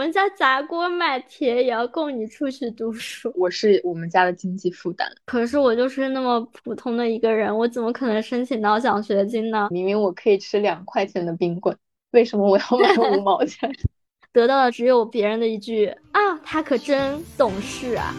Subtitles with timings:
[0.00, 3.30] 们家砸锅卖铁也要供你出去读书。
[3.36, 9.68] 我是我们家的经济负担，可是我就是那么普通的一个人，我怎么可能申请到奖学金呢？
[9.70, 11.76] 明明我可以吃两块钱的冰棍，
[12.12, 13.70] 为什么我要买五毛钱？
[14.32, 18.14] 得到的只有别人的一句啊，他可真懂事啊！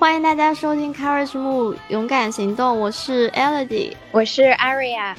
[0.00, 5.14] 欢迎大家收听 Courage Move 勇敢行动，我是 Elodie，我是 Aria。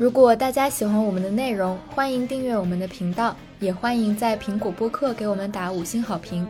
[0.00, 6.48] 如果大家喜欢我们的内容，欢迎订阅我们的频道，也欢迎在苹果播客给我们打五星好评。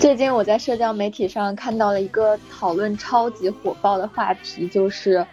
[0.00, 5.26] 最近我在社交媒体上看到了一个讨论超级火爆的话题，就是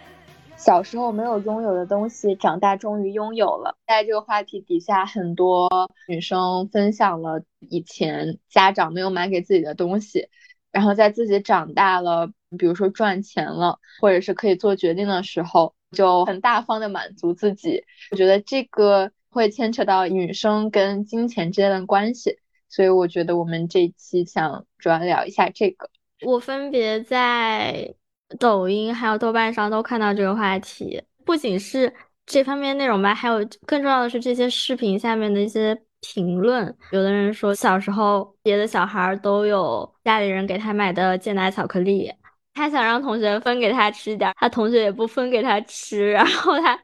[0.58, 3.74] 小时候没有拥有的东西，长大终于拥有了。
[3.86, 5.70] 在这个话题底下，很多
[6.06, 10.28] 女生分享了以前家长没有买给自己的东西，
[10.72, 12.26] 然后在自己长大了，
[12.58, 17.84] 比如说赚钱了，或者是可以做决定的时候，就很大方的满足自己。
[18.10, 22.38] 我觉得这个会牵扯到女生跟金钱之间的关系。
[22.68, 25.90] 所以我觉得我们这一期想主要聊一下这个。
[26.22, 27.94] 我分别在
[28.38, 31.92] 抖音还有豆瓣上都看到这个话题，不仅是
[32.24, 36.76] 这方面内容吧，还有更重要的是这些视频下面的一些评论。
[36.90, 42.12] 有的人说小时候别的小孩都有家里人给他买的健奶巧克力，
[42.52, 46.76] 他想让同学分给他吃点，他同学也不分给他吃，然后他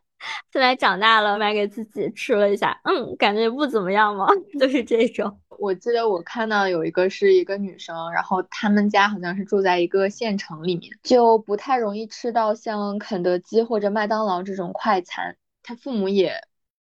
[0.53, 4.27] 现在长大了买给自己吃了一下，嗯，感觉不怎么样嘛，
[4.59, 5.39] 就是这种。
[5.59, 15.37] 我记得我看到有一个是一个女生，然后他们家好像是住在一个县城里面，就不太容易吃到像肯德基或者麦当劳这种快餐。
[15.65, 16.33] 他父母也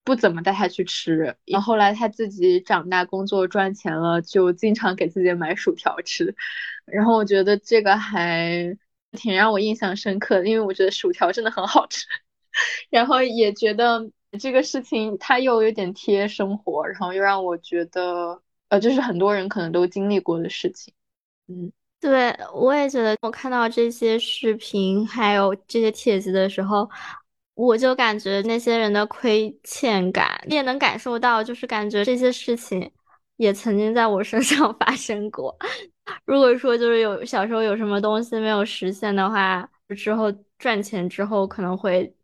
[0.05, 6.35] 不怎么带他去吃，然后后来他自己长大工作赚钱了，就经常给自己买薯条吃。
[6.87, 8.77] 然后我觉得这个还
[9.13, 12.07] 挺让我印象深刻的，因为我觉得薯条真的很好吃，
[12.91, 18.43] 然后也觉得这个事情他又有点贴生活，然后又让我觉得。
[18.71, 20.95] 呃，就是很多人可能都经历过的事情，
[21.49, 26.89] 嗯，对我也觉得，我看到这些视频还有这些帖子的时候，
[27.61, 32.91] 我就感觉那些人的亏欠感，也能感受到，就是感觉这些事情
[33.37, 35.55] 也曾经在我身上 发生过。
[36.25, 42.15] 如果说就是有小时候有什么东西没有实现的话，之后赚钱之后可能会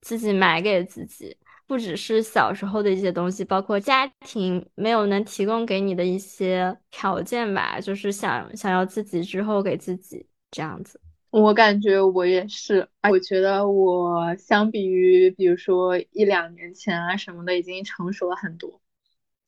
[0.00, 1.36] 自己买给自己。
[1.64, 11.00] 不只是小时候的一些东西，包括家庭没有能提供给你的一些条件吧，就是想想要自己之后给自己这样子。
[11.32, 18.80] 我感觉我也是，我觉得我相比于比如说一两年前啊什么的，已经成熟了很多。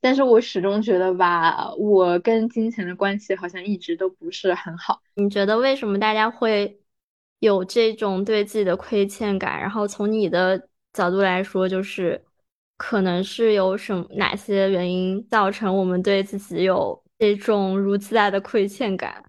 [0.00, 5.00] 但是我始终觉得吧，我跟金钱的关系好像一直都不是很好。
[5.14, 6.80] 你觉得为什么大家会
[7.38, 9.60] 有这种对自己的亏欠感？
[9.60, 10.68] 然后从你的。
[10.94, 12.24] 角度来说，就是
[12.76, 19.20] 可能是有什么哪些原因造成我们对自己有这种如此大的亏欠感？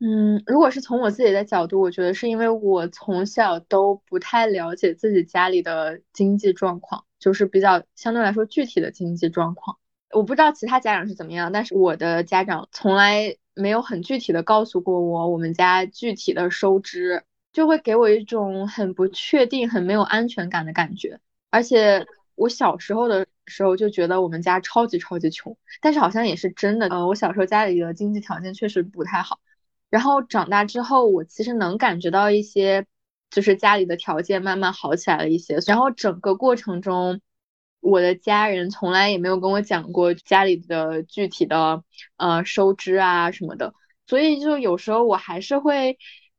[0.00, 9.78] 嗯，如果是从我自己的角度，我觉得是因为我从小都不太了解自己家里的经济状况，就是比较相对来说具体的经济状况。
[10.10, 17.24] 我不知道其他家长是怎么样，但是我的家长从来没有很具体的告诉过我我们家具体的收支。
[17.54, 21.20] 就会给我一种很不确定、很没有安全感的感觉。
[21.50, 26.88] 而且我小时候的时候就觉得我们家超级超级穷，但是好像也是真的。
[26.88, 29.38] 呃，我小时候家里的经济条件确实不太好。
[29.94, 32.84] 然后长大之后，我其实能感觉到一些，
[33.30, 35.58] 就是家里的条件慢慢好起来了一些。
[35.68, 37.20] 然后整个过程中，
[37.78, 41.84] 我的家人从来也没有跟我讲过家里的具体的
[42.16, 43.72] 呃收支啊什么的，
[44.08, 45.96] 所以就有时候我还是会。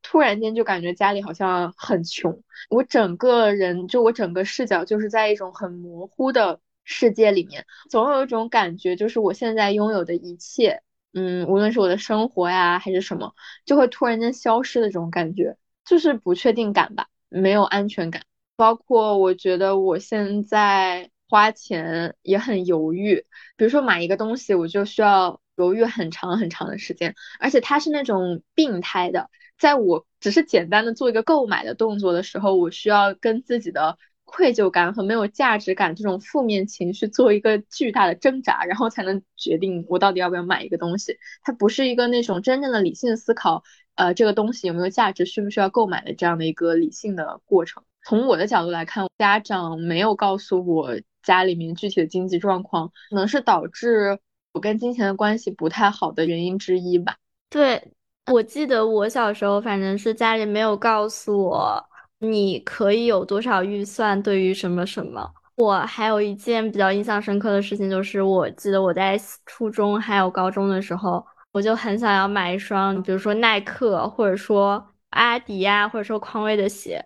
[0.08, 10.84] 突然间就感觉家里好像很穷，我整个人就我整个视角就是在一种很模糊的世界里面，总有一种感觉，就是我现在拥有的一切，
[11.18, 13.34] 嗯，无论是我的生活呀还是什么，
[13.66, 18.22] 就会突然间消失的这种感觉，就是不确定感吧，没有安全感。
[18.58, 23.26] 包括我觉得我现在花钱也很犹豫，
[23.56, 29.30] 比如说买一个东西，我就需要犹豫很长很长的时间，而且它是那种病态的。
[29.58, 41.18] 在我只是简单的做一个购买的动作的时候，我需要跟自己的愧疚感和没有价值感这种负面情绪做一个巨大的挣扎，然后才能决定我到底要不要买一个东西。
[41.44, 43.64] 它不是一个那种真正的理性思考，
[43.96, 47.84] 呃，这个东西有没有价值，需不需要购买的这样的一个理性的过程。
[48.04, 50.92] 从我的角度来看，家长没有告诉我
[51.24, 54.20] 家里面具体的经济状况，可能是导致
[54.54, 57.16] 我跟金钱的关系不太好的原因之一吧。
[57.50, 57.92] 对，
[58.32, 61.84] 我记得我小时候，反正是家里没有告诉我
[62.32, 65.32] 你可以有多少预算对于什么什么。
[65.56, 77.02] 我还有一件比较印象深刻的事情，就是我记得我在初中还有高中的时候，我就很想要买一双，比如说耐克，或者说阿迪呀，或者说匡威的鞋，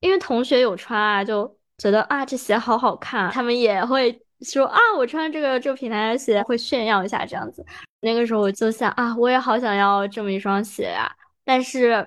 [0.00, 7.64] 因为同学有穿啊，就觉得啊这鞋好好看，他们也会说啊我穿这个这个品牌的鞋会炫耀一下这样子。
[8.02, 11.10] 那个时候我就想啊，我也好想要这么一双鞋呀，
[11.46, 12.06] 但是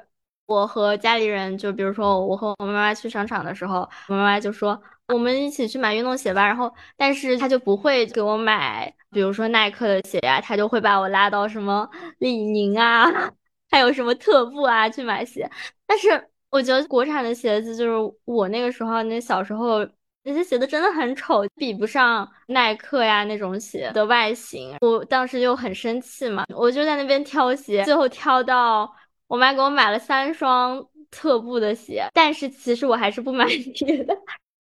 [0.49, 4.81] 我和家里人就比如说我和我妈妈去商场的时候，我妈妈就说。
[5.11, 13.05] 我们一起去买运动鞋吧，然后，但是他就不会给我买，比如说耐克的鞋呀，他就会把我拉到什么李宁啊，
[13.71, 15.49] 还有什么特步啊去买鞋。
[15.87, 16.09] 但是
[16.51, 19.79] 我觉得国产的鞋子，就是我那个时候那小时候
[20.21, 24.75] 那些鞋子真的很丑，比不上耐克呀那种鞋的外形。
[24.81, 28.93] 我当时就很生气嘛，我就在那边挑鞋，最后挑到
[29.29, 34.17] 我妈给我买了三双特步的鞋，但是其实我还是不满意 的。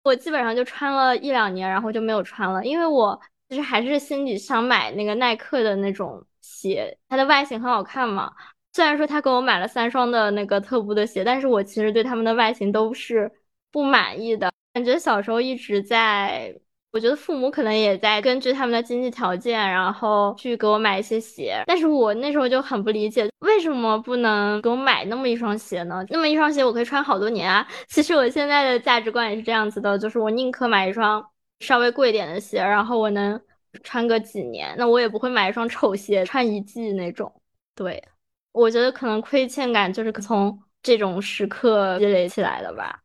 [0.04, 8.32] 我基本上就穿了一两年，然后就没有穿了，因为我其实还是心里想买那个耐克的那种鞋，它的外形很好看嘛。
[8.72, 13.30] 虽然说他给我买了三双的那个特步的鞋，但是我其实对他们的外形都是
[13.72, 16.54] 不满意的，感觉小时候一直在。
[16.94, 26.04] 我觉得父母可能也在根据他们的经济条件，然后去给我买一些鞋，但是我那时候就很不理解，为什么不能给我买那么一双鞋呢？
[26.08, 27.66] 那么一双鞋我可以穿好多年啊！
[27.88, 31.20] 其实我现在的价值观也是这样子的，就是我宁可买一双
[31.58, 33.40] 稍微贵一点的鞋，然后我能
[33.82, 37.32] 穿个几年，那我也不会买一双丑鞋穿一季那种。
[37.74, 38.00] 对，
[38.52, 43.00] 我觉得可能亏欠感就是从这种时刻积累起来的吧。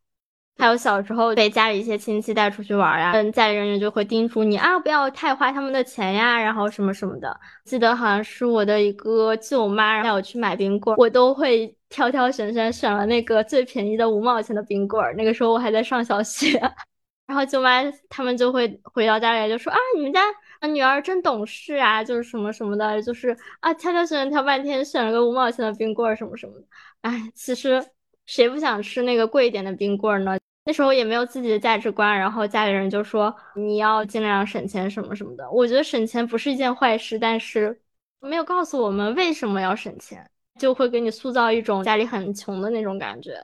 [0.60, 7.40] 还有小时候被家里一些亲戚带出去玩呀，嗯，家里人员就会叮嘱你啊，不要太花他们的钱呀，然后什么什么的。
[7.64, 15.02] 记得好像是我的一个舅妈带我去买冰棍，我都会挑挑选选，选了那个最便宜的五毛钱的冰棍。
[15.16, 16.60] 那个时候我还在上小学，
[17.26, 20.22] 然后舅妈他们就会回到家里就说啊，你们家
[20.68, 23.30] 女儿真懂事啊，就是什么什么的，就是
[23.62, 26.66] 啊，挑挑选选挑半天，选了个五毛钱的冰棍儿什么什么的。
[27.02, 27.82] 哎，其实
[28.26, 30.38] 谁不想吃那个贵一点的冰棍儿呢？
[30.70, 35.50] 那时候也没有自己的价值观，然后家里人就说你要尽量省钱什么什么的。
[35.50, 37.82] 我觉得省钱不是一件坏事，但是
[38.20, 40.30] 没有告诉我们为什么要省钱，
[40.60, 43.44] 就会给你塑造一种家里很穷的那种感觉。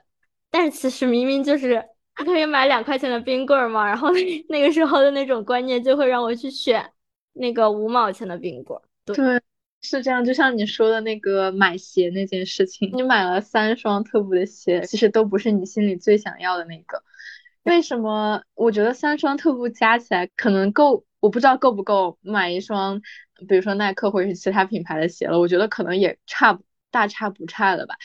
[0.52, 1.84] 但是其实明明就是
[2.14, 4.08] 可以买两块钱的冰棍嘛，然后
[4.48, 6.88] 那个时候的那种观念就会让我去选
[7.32, 8.80] 那个五毛钱的冰棍。
[9.04, 9.16] 对，
[9.82, 10.24] 是这样。
[10.24, 17.02] 就像你说的那个买鞋那件事情，你买了三双特步的鞋，其实都不是你心里最想要的那个。
[17.70, 18.42] 为什么？
[18.54, 23.00] 我觉得三双特步加起来可能够，我不知道够不够买一双，
[23.48, 25.40] 比如说耐克或者是其他品牌的鞋了。
[25.40, 26.60] 我觉得可能也差
[26.92, 27.96] 大差不差的吧，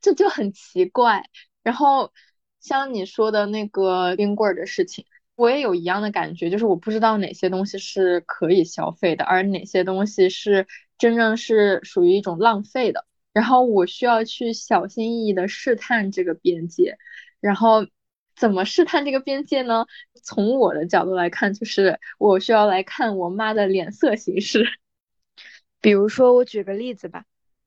[0.00, 1.24] 这就很奇怪。
[1.64, 2.12] 然后
[2.60, 13.04] 像你说的那个冰棍的事情，我也有一样的感觉，就是我不知道哪些东西是可以消费的，而哪些东西是真正是属于一种浪费的。
[13.32, 16.98] 然后我需要去小心翼翼的试探这个边界，
[17.40, 17.84] 然后。
[18.36, 19.86] 怎么试探这个边界呢？
[20.24, 24.66] 从我的角度来看，就是我需要来看我妈的脸色行事。
[25.80, 27.24] 比如说，我举个例子吧。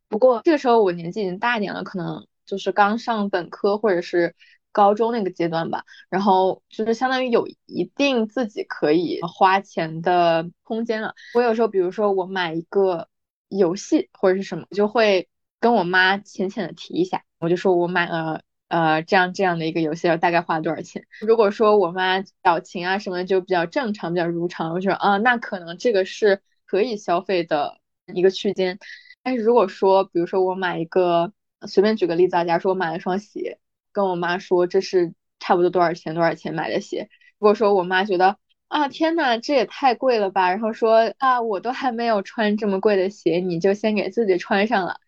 [0.08, 4.36] 不过这个时候我年纪已经大一点了，可能就是刚上本科或者是
[4.72, 5.84] 高中那个阶段吧。
[6.10, 11.14] 然后就是相当于有一定自己可以花钱的空间了。
[11.34, 13.10] 我有时候，比如说我买一个
[13.50, 15.28] 游戏或者是什么，就会
[15.60, 18.42] 跟我妈浅浅的提一下，我就说我买了。
[18.68, 21.06] 呃，这样这样的一个游戏要大概花多少钱？
[21.22, 27.78] 如果说我妈表情啊什么的就比较正常，比较如常，我就说啊，那可能这个是可以消费的
[28.14, 28.80] 一个区间。
[29.22, 31.32] 但是如果说，比如说我买一个，
[31.68, 33.60] 随便举个例子啊，假如说我买了双鞋，
[33.92, 37.08] 跟我妈说这是差不多多少钱多少钱买的鞋。
[37.38, 45.00] 如果说我妈觉得啊，天呐，这也太贵了吧，然后说啊，我都还没有穿这么贵的鞋，你就先给自己穿上了，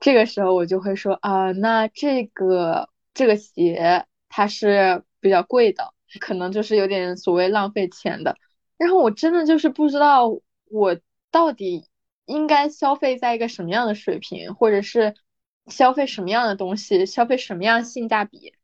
[0.00, 2.88] 这个时候我就会说啊，那这个。
[3.14, 8.36] 这个鞋它是比较贵的，可能就是有点所谓浪费钱的。
[8.78, 10.28] 然后我真的就是不知道
[10.70, 10.98] 我
[11.30, 11.88] 到底
[12.26, 15.14] 应该消费在一个什么样的水平，或者是
[15.66, 18.54] 消费什么样的东西，消费什么样性价比，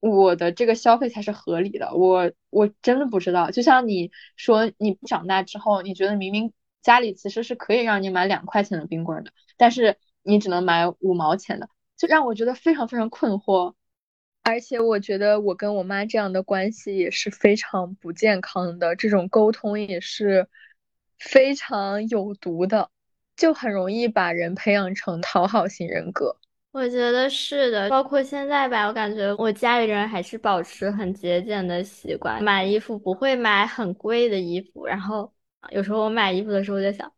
[0.00, 1.94] 我的这个消费才是合理的。
[1.94, 3.50] 我我真的不知道。
[3.50, 13.74] 就像你说，你长大之后，你觉得明明家里其实是可以让你买两块钱的冰棍的，但是你只能买五毛钱的，就让我觉得非常非常困惑。
[14.46, 20.46] 而且我觉得我跟我妈这样的关系也是非常不健康的，这种沟通也是
[21.18, 22.88] 非常有毒的。
[23.36, 26.36] 就很容易把人培养成讨好型人格。
[26.72, 34.86] 我觉得是的，包括现在吧，我感觉我家里人还是保持很节俭的习惯，买衣服不会买很贵的衣服。
[34.86, 35.30] 然后
[35.70, 37.12] 有时候我买衣服的时候，我在想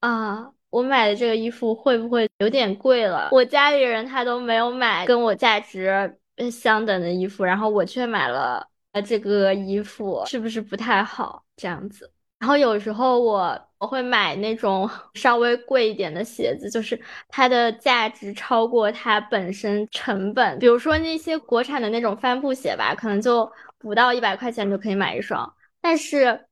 [0.00, 3.30] 啊，我买的这个衣服会不会有点贵了？
[3.32, 6.16] 我家里人他都没有买跟我价值
[6.50, 8.66] 相等的衣服，然后我却买了
[9.06, 11.44] 这个衣服，是不是不太好？
[11.56, 12.12] 这样子。
[12.38, 20.56] 然后有时候我我会买那种稍微贵一点的鞋子，就是它的价值超过它本身成本。
[20.60, 25.52] 比如说那些国产的那种帆布鞋吧，可能就不到一百块钱就可以买一双。
[25.80, 26.46] 但是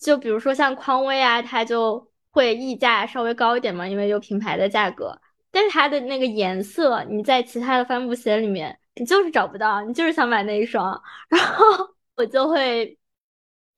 [0.00, 5.20] 就比如说像匡威啊，它就会溢价稍微高一点嘛，因为有品牌的价格。
[5.50, 11.64] 但是它的那个颜色，你在其他的帆布鞋里面你就是找不到，你就是想买那一双，然后
[12.16, 12.96] 我就会。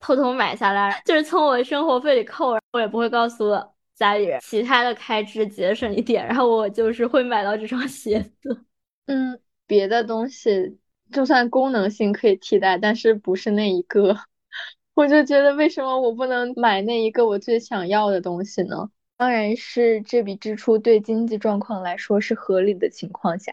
[0.02, 3.52] 偷偷买下来，就是从我生活费里扣，我也不会告诉
[3.94, 8.64] 家里人，其他的开支节省一点，然后我就是会买到这双鞋子。
[9.04, 10.78] 嗯，别的东西
[11.12, 14.16] 就算功能性可以替代，但是不是那一个，
[14.94, 18.88] 我就觉得为什么我不能买那一个我最想要的东西呢？
[19.18, 23.52] 当然是这笔支出对经济状况来说是合理的情况下。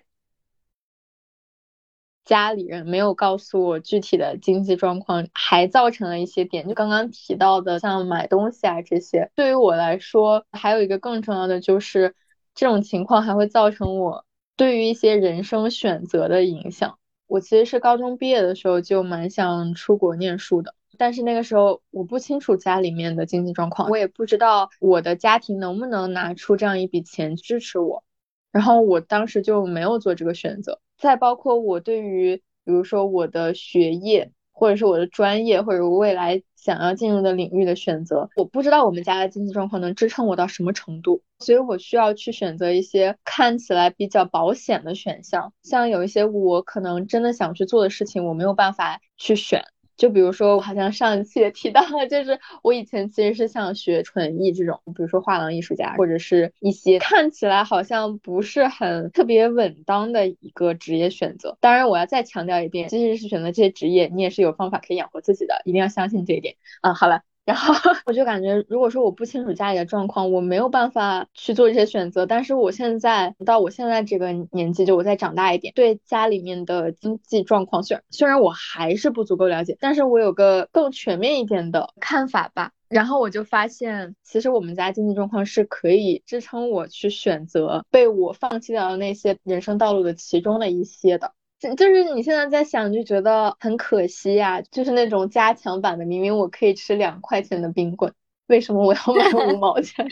[2.27, 9.31] 家里人没有告诉我具体的经济状况，还造成了一些点，就刚刚提到的，像买东西啊这些。
[9.34, 12.15] 对于我来说，还有一个更重要的就是，
[12.53, 14.25] 这种情况还会造成我
[14.57, 17.00] 对于一些人生选择的影响。
[17.27, 28.03] 我其实是高中毕业的时候就蛮想出国念书的，但是那个时候我不清楚家里面的经济状况，我也不知道我的家庭能不能拿出这样一笔钱支持我，
[28.51, 30.81] 然后我当时就没有做这个选择。
[30.98, 49.63] 再包括我对于，比如说我的学业，或者是我的专业，或者我未来想要进入的领域的选择，我不知道我们家的经济状况能支撑我到什么程度，所以我需要去选择一些看起来比较保险的选项，像有一些我可能真的想去做的事情，我没有办法去选。
[49.98, 61.58] 就比如说，我好像上一期也提到了，就是我以前其实是想学纯艺这种，比如说画廊艺术家，或者是一些看起来好像不是很特别稳当的一个职业选择。
[61.60, 66.94] 当然，我要再强调一遍，即使是选择这些职业，你也是有方法可以养活自己的，一定要相信这一点啊。
[66.94, 67.22] 好了。
[67.48, 67.74] 然后
[68.06, 72.25] 我就感觉，如果说我不清楚家里的状况，我没有办法去做这些选择。
[72.25, 82.72] 但是我现在到我现在这个年纪，就我再长大一点，对家里面的经济状况，虽然虽然我还是不足够了解，但是我有个更全面一点的看法吧。
[82.89, 91.32] 然后我就发现，其实我们家经济状况是可以支撑我去选择被我放弃掉的那些人生道路的其中的一些的。
[91.60, 94.62] 就是你现在在想，就觉得很可惜呀。
[94.62, 98.14] 就是那种加强版的，明明我可以吃两块钱的冰棍，
[98.48, 100.08] 为什么我要买 五毛钱？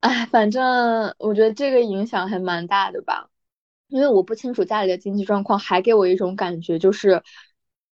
[0.00, 3.28] 哎，反正我觉得这个影响还蛮大的吧。
[3.88, 7.22] 因为我不清楚家里的经济状况，还给我一种感觉，就是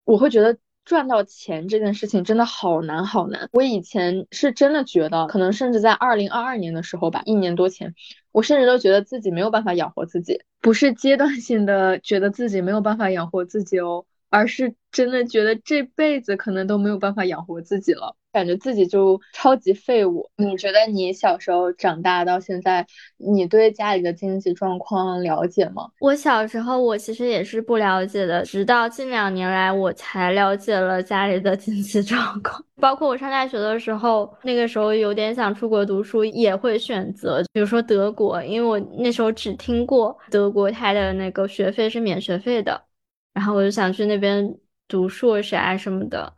[0.05, 3.49] 我会觉得赚到钱这件事情真的好难好难。
[3.53, 7.95] 我以前是真的觉得，可能甚至在二零二二年的时候吧，一年多前。
[8.33, 18.17] 我甚至都觉得自己没有办法养活自己，不是阶段性的觉得自己没有办法养活自己哦，而是真的觉得这辈子可能都没有办法养活自己了。
[18.33, 20.29] 感觉自己就超级废物。
[20.37, 22.85] 你觉得你小时候长大到现在，
[23.17, 25.89] 你对家里的经济状况了解吗？
[26.01, 32.61] 我小时候我其实也是不了解的，直到近两年来我才了解了家里的经济状况。
[32.81, 42.83] 包括我上大学的时候，那个时候有点想出国读书，也会选择，比如说德国，因为我那时候只听过德国，它的那个学费是免学费的，
[43.35, 44.49] 然后我就想去那边
[44.89, 46.33] 读硕士啊什么的。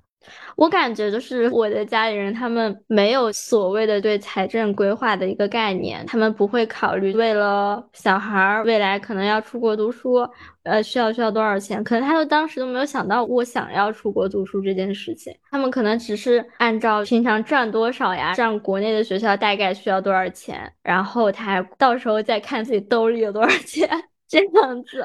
[0.57, 10.29] 我感觉就是我的家里人，他们没有所谓的对财政规划的一个概念，他们不会考虑为了小孩儿未来可能要出国读书，
[10.65, 23.88] 呃，需要需要多少钱，可能他们当时都没有想到我想要出国读书这件事情，他们可能只是按照平常赚多少呀，上国内的学校大概需要多少钱，然后他到时候再看自己兜里有多少钱，
[24.26, 25.05] 这样子。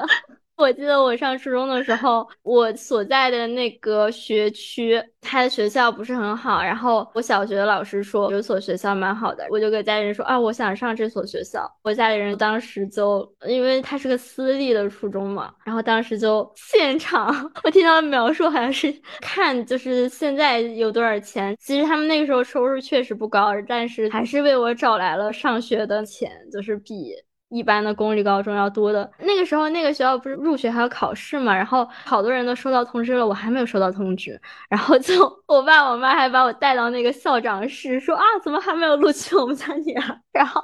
[0.56, 6.62] 我记得我上初中的时候，我所在的那个学区，它的学校不是很好。
[6.62, 11.68] 然后我小学的老师说有所学校蛮好的，我就给家里人说啊，我想上这所学校。
[11.82, 21.56] 我家里人当时就因为他是个私立的初中嘛，然后当时就现场 我听到的描述好像是看就是现在有多少钱。
[21.58, 27.14] 其实他们那个时候收入确实不高，但是还是为我找来了上学的钱，就是比。
[27.52, 31.54] 一般的公立高中要多的那个时候，那个学校不是入学还要考试嘛？
[31.54, 34.40] 然后好多人都收到通知了，我还没有收到通知。
[34.70, 35.14] 然后就
[35.46, 40.20] 我爸我妈还把我带到那个校长室，说啊，怎么还没有录取我们家女儿？
[40.32, 40.62] 然后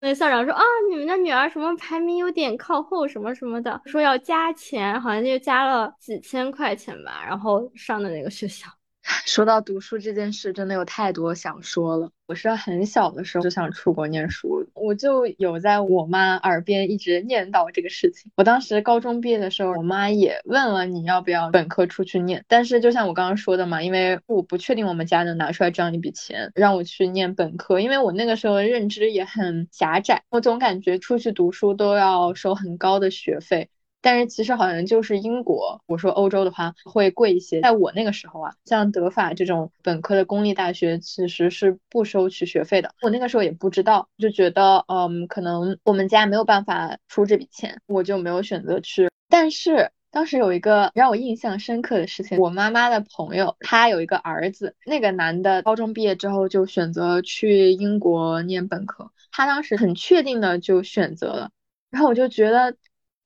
[0.00, 8.68] 那校长说啊，你们的女儿什么排名有点靠后，什么什么的，说要加钱，好像就加了几千块钱吧，然后上的那个学校。
[9.24, 12.10] 说到读书这件事，真的有太多想说了。
[12.26, 18.32] 我是很小的时候就想出国念书，我就有在我妈耳边一直念叨这个事情。
[18.36, 33.68] 我当时高中毕业的时候，我妈也问了你要不要本科出去念，但是就像我刚刚说的嘛，因为我不确定我们家能拿出来这样一笔钱让我去念本科，因为我那个时候认知也很狭窄，我总感觉出去读书都要收很高的学费。
[34.06, 37.60] 但是其实好像就是英国，我说欧洲的话会贵一些。
[37.60, 42.94] 在我那个时候啊，像德法这种本科的公立大学其实是不收取学费的。
[43.02, 49.10] 我那个时候也不知道，就觉得嗯，可能我们家没有办法出这笔钱，我就没有选择去。
[49.28, 61.50] 但是当时有一个让我印象深刻的事情，我妈妈的朋友他有一个儿子，那个男的高中毕业之后就选择去英国念本科，他当时很确定的就选择了，
[61.90, 62.76] 然后我就觉得。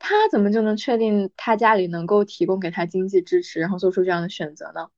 [0.00, 4.88] 他怎么就能确定他家里能够提供给他经济支持，然后做出这样的选择呢？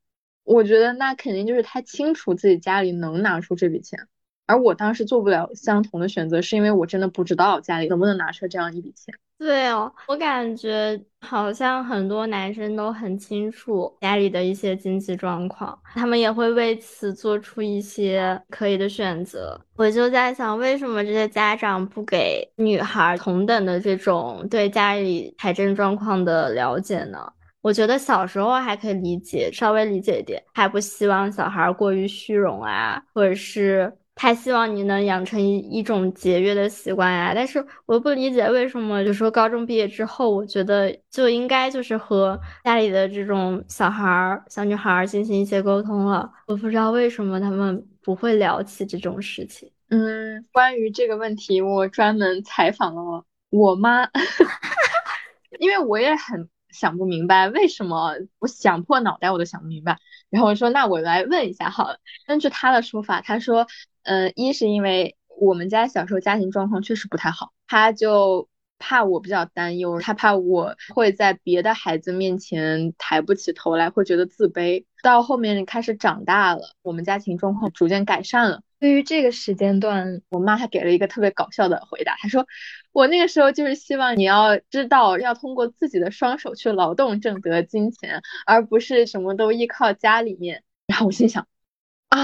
[0.45, 4.09] 我觉得那肯定就是他清楚自己家里能拿出这笔钱，
[4.53, 9.15] 而我当时做不了相同的选择，是因为我真的不知道家里能不能拿出这样一笔钱。
[9.39, 19.59] 对哦，我感觉好像很多男生都很清楚家里的一些经济状况，他们也会为此做出一些可以的选择。
[19.75, 27.19] 我就在想，为什么这些家长不给女孩同等的这种对家里财政状况的了解呢？
[27.63, 33.93] 我觉得小时候还可以理解，稍微理解一点，还不希望小孩过于虚荣啊，或者是。
[34.15, 46.31] 他希望你能养成一一种节约的习惯呀，但是我不理解为什么，就说高中毕业之后，我觉得就应该就是和家里的这种小孩儿、小女孩儿进行一些沟通了。
[46.47, 49.71] 我不知道为什么他们不会聊起这种事情。
[49.89, 54.09] 嗯，关于这个问题，我专门采访了我妈，
[55.59, 59.99] 因为我也很想不明白为什么，我想破脑袋我都想不明白。
[60.31, 61.99] 然后我说，那我来问一下好了。
[62.27, 63.67] 根据他的说法，他说。
[64.05, 68.49] 嗯，一是因为我们家小时候家庭状况确实不太好，他就
[68.81, 74.85] 怕我比较担忧，他怕我会在别的孩子面前抬不起头来，会觉得自卑。
[75.05, 78.63] 到后面开始长大了，我们家庭状况逐渐改善了。
[78.81, 82.49] 对于这个时间段，我妈她给了一个特别搞笑的回答，她说
[82.93, 91.47] ：“我那个时候就是希望你要知道，要通过自己的双手去劳动挣得金钱，而不是什么都依靠家里面。”然后我心想，
[92.09, 92.19] 啊。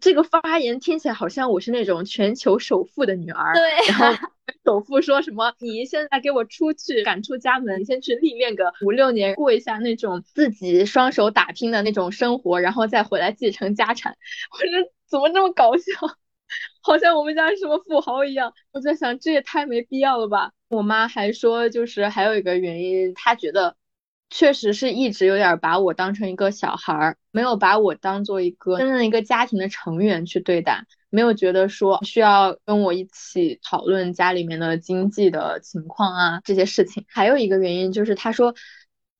[0.00, 3.62] 这个发言听起来好像我是那种全球首富的女儿，对。
[3.88, 4.28] 然后
[4.64, 5.54] 首富说什么？
[5.58, 14.16] 你现在给我出去，赶出家门，你先去历练个五六年，过一下那种自己双手打拼的那种生活，然后再回来继承家产。
[14.52, 15.82] 我说怎么这么搞笑？
[16.82, 18.52] 好像我们家是什么富豪一样。
[18.72, 20.52] 我在想，这也太没必要了吧。
[20.68, 23.76] 我妈还说，就是还有一个原因，她觉得。
[24.30, 37.06] 确实是一直有点把我当成一个小孩儿，没有把我当做一个真正一个家庭的成员去对待，没有觉得说需要跟我一起讨论家里面的经济的情况啊这些事情。
[37.08, 38.54] 还有一个原因就是他说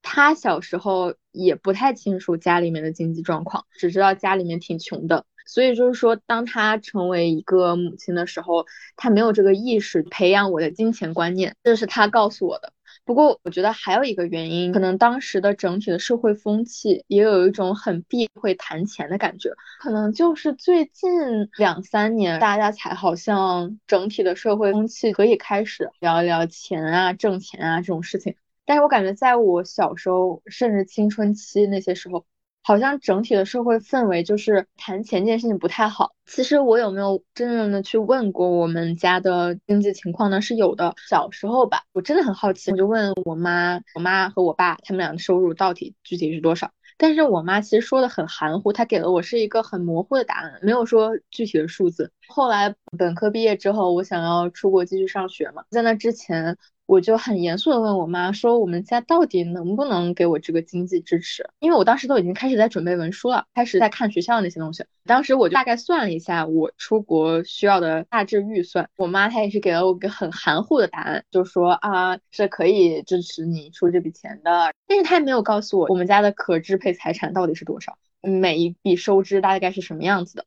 [0.03, 12.71] 他小时候也不太清楚家里面的经济状况，只知道家里面挺穷的，所以就是说当他成为一个母亲的时候，他没有这个意识培养我的金钱观念，这是他告诉我的。
[13.03, 19.49] 不过，我觉得还有一个原因，可能当时的整体的社会风气也有一种很避讳谈钱的感觉。
[19.79, 21.09] 可能就是最近
[21.57, 28.35] 两三年，大家才好像整体的社会风气可以开始聊一聊钱啊、挣钱啊这种事情。
[28.65, 32.23] 但是我感觉，在我小时候，甚至青春期那些时候。
[32.69, 36.11] 好像整体的社会氛围就是谈钱这件事情不太好。
[36.27, 40.39] 其实我有没有真正的去问过我们家的经济情况呢？
[40.39, 40.93] 是有的。
[41.09, 46.69] 小时候吧，我真的很好奇，我就问我妈，我妈和我爸他们俩的收入到底具体是多少？
[46.95, 52.11] 但是我妈其实说的很含糊，她给了我是一个很模糊的答案，没有说具体的数字。
[52.27, 56.55] 后来本科毕业之后，我想要出国继续上学嘛，在那之前。
[56.89, 61.47] 我就很严肃的问我妈说，我们家到底能不能给我这个经济支持？
[61.59, 64.83] 因为我当时都已经开始在准备文书了，开始在看学校那些东西。
[65.05, 80.45] 当时我就大概算了一下我出国需要的大致预算，我妈她也是给了我个很含糊的答案，就说啊是可以支持你出这笔钱的，但是她也没有告诉我我们家的可支配财产到底是多少，每一笔收支大概是什么样子的。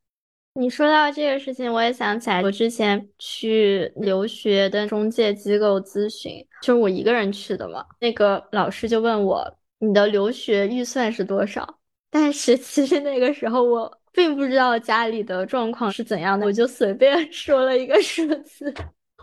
[0.54, 7.84] 你说到这个事情，我也想起来，我之前去留学的中介机构咨询，就是我一个人去的嘛。
[7.98, 11.78] 那个老师就问我，你的留学预算是多少？
[12.10, 18.72] 但是其实那个时候我并不知道家里的状况是怎样的，我就随便 说了一个数字。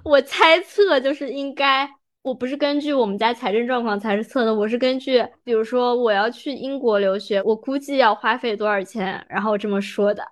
[0.04, 1.88] 我猜测就是应该，
[2.24, 10.24] 我不是根据我们家财政状况才是测的，我是根据，比如说我要去英国留学，我估计要花费多少钱，然后这么说的。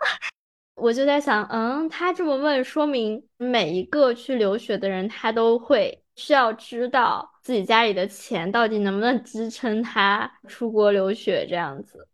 [0.78, 12.08] 我就在想，嗯，他这么问，说明每一个去留学的人，他都会需要知道自己家里的钱到底能不能支撑他出国留学这样子。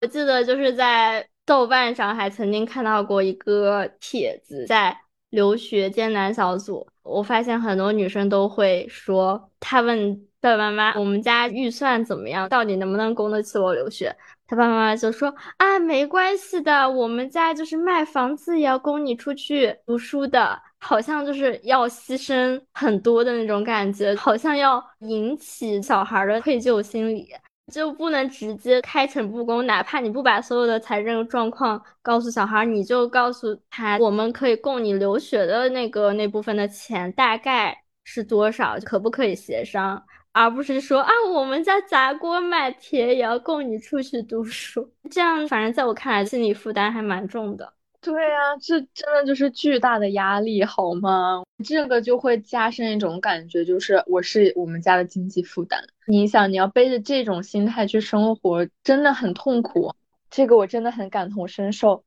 [0.00, 4.96] 我记得就是在豆瓣上还曾经看到过一个帖子，在
[5.30, 14.14] 留学艰难小组，我发现很多女生都会说，她问爸爸妈妈，我们家预算怎么样，到底能不能供得起我留学？
[14.46, 27.28] 他爸爸妈妈就说啊，没关系的，我们家就是卖房子也要供你出去读书的，好像就是要牺牲很多的那种感觉，好像要引起小孩的愧疚心理，
[27.72, 40.02] 就不能直接开诚布公，哪怕你不把所有的财政状况告诉小孩，你就告诉他，我们可以供你留学的那个那部分的钱大概是多少，可不可以协商？
[40.32, 47.72] 而不是说啊，我们家砸锅卖铁也要供你出去读书，这样反正在我看来，心理负担还蛮重的。
[48.00, 51.42] 对啊，这真的就是巨大的压力，好吗？
[51.64, 55.82] 这个就会加深一种感觉，就是我是我们家的经济负担。
[56.10, 59.94] 你想，你要背着这种心态去生活，真的很痛苦。
[60.30, 62.02] 这个我真的很感同身受。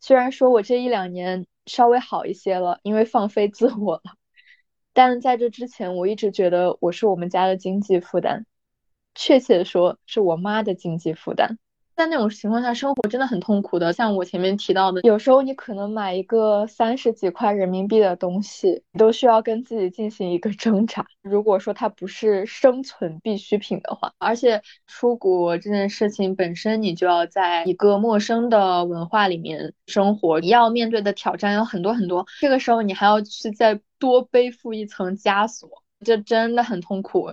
[0.00, 4.16] 虽然说我这一两年稍微好一些了，因为放飞自我了。
[4.92, 8.44] 但在这之前，我一直觉得我是我们家的经济负担，
[9.14, 11.58] 确切的说，是我妈的经济负担。
[11.98, 13.92] 在那种情况下，生活真的很痛苦的。
[13.92, 21.04] 像我前面提到的，有时候你可能买一个三十几块人民币的东西，你都需要跟自己进行一个挣扎。
[21.22, 32.24] 如果说它不是生存必需品的话，而且出国这件事情本身，你就要在一个陌生的文化里面生活，你要面对的挑战有很多很多。
[32.38, 35.68] 这个时候，你还要去再多背负一层枷锁，
[36.04, 37.32] 这真的很痛苦。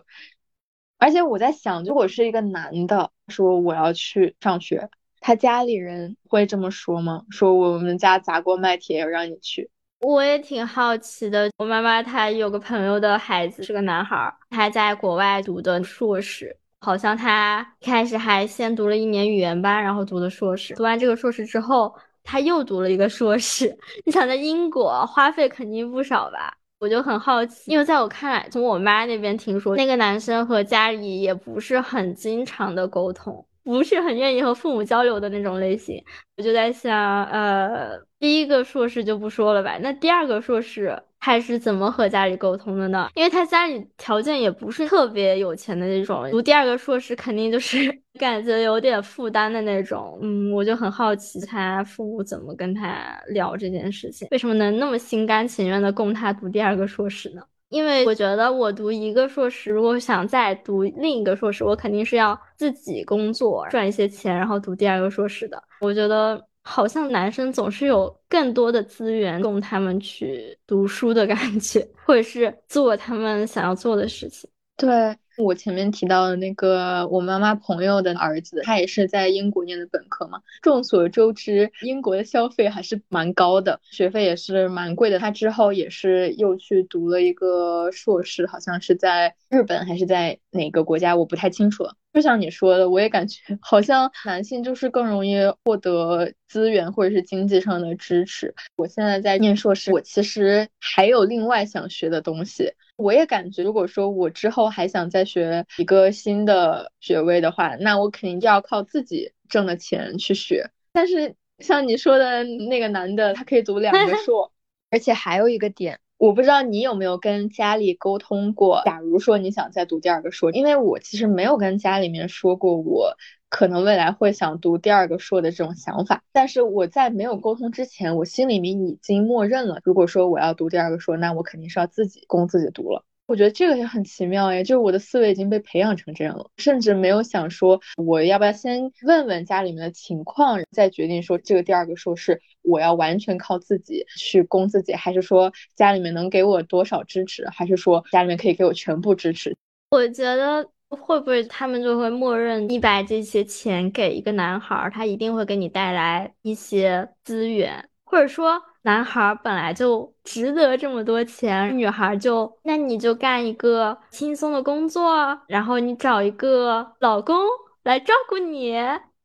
[0.97, 7.23] 而且我在想，如果是一个男的说我要去上学，他家里人会这么说吗？
[7.29, 9.69] 说我们家砸锅卖铁要让你去？
[10.01, 11.49] 我也挺好奇的。
[11.57, 20.75] 我妈妈她有个朋友的孩子是个男孩，他在国外读的硕士，好像他开始还先读了一年语言班，然后读的硕士。
[20.75, 23.75] 读完这个硕士之后，他又读了一个硕士。
[24.05, 26.55] 你想在英国花费肯定不少吧？
[26.79, 36.01] 我就很好奇，因为在我看来，从我妈那边听说，那个男生和家里也不是很经常的沟通，不是很愿意和父母交流的那种类型。
[36.37, 40.97] 我就在想，呃，第一个硕士就不说了吧，那第二个硕士。
[41.17, 43.09] 他是怎么和家里沟通的呢？
[43.15, 50.19] 因为他家里条件也不是特别有钱的那种，读第二个硕士肯定就是 感觉有点负担的那种。
[50.21, 57.41] 嗯，我就很好奇他父母怎么跟他聊这件事情，为什么能那么心甘情愿的供他读第二个硕士呢？
[57.75, 65.61] 因为我觉得我读一个硕士，如果想再读另一个硕士，我肯定是要自己工作赚一些钱，然后读第二个硕士的。
[65.81, 66.43] 我觉得。
[66.67, 74.49] 好像男生总是有更多的资源供他们去读书的感觉，或者是做他们想要做的事情。
[74.75, 75.15] 对。
[75.37, 80.41] 我前面提到的那个我妈妈朋友的儿子，他也是在英国念的本科嘛。
[80.61, 85.19] 众所周知，英国的消费还是蛮高的，学费也是蛮贵的。
[85.19, 91.95] 他之后也是又去读了一个硕士，好像是在日本还是在哪个国家，我不太清楚了。
[92.15, 98.55] 就像你说的，我也感觉好像男性就是更容易获得资源或者是经济上的支持。
[98.77, 102.71] 我现在在念硕士，我其实还有另外想学的东西。
[102.95, 110.71] 我也感觉，如果说我之后还想再学一个新的学位的话，那我肯定就要靠自己挣的钱去学。
[110.93, 114.49] 但是像你说的那个男的，他可以读两个硕，
[114.89, 118.81] 而且还有一个点，我不知道你有没有跟家里沟通过。
[118.83, 123.15] 假如说你想再读第二个硕，因为我其实没有跟家里面说过我。
[123.47, 133.05] 可能未来会想读第二个硕的这种想法，但是我在没有沟通之前，我心里面已经默认了，如果说我要读第二个硕，那我肯定是要自己供自己读了。
[133.27, 149.55] 我觉得这个也很奇妙耶，就是我的思维已经被培养成这样了，甚至没有想说我要不要先问问家里面的情况，再决定说这个第二个硕士我要完全靠自己去供自己，还是说家里面能给我多少支持，还是说家里面可以给我全部支持？
[149.89, 150.69] 我觉得。
[150.87, 167.35] 会不会他们就会默认你把这些钱给一个男孩，他一定会给你带来一些资源，或者说男孩本来就值得这么多钱，女孩就那你就干一个轻松的工作，然后你找一个老公
[167.83, 168.75] 来照顾你，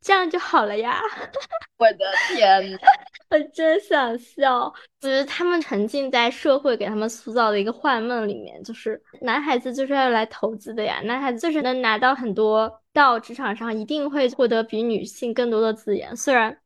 [0.00, 0.98] 这样就好了呀！
[1.76, 2.78] 我的天，
[3.30, 4.64] 我真想笑。
[4.64, 16.16] 我觉得他们沉浸在社会给他们塑造的一个幻梦里面，就是男孩子就是要来投资的呀，男孩子就是能拿到很多，到职场上一定会获得比女性更多的资源。
[16.16, 16.56] 虽然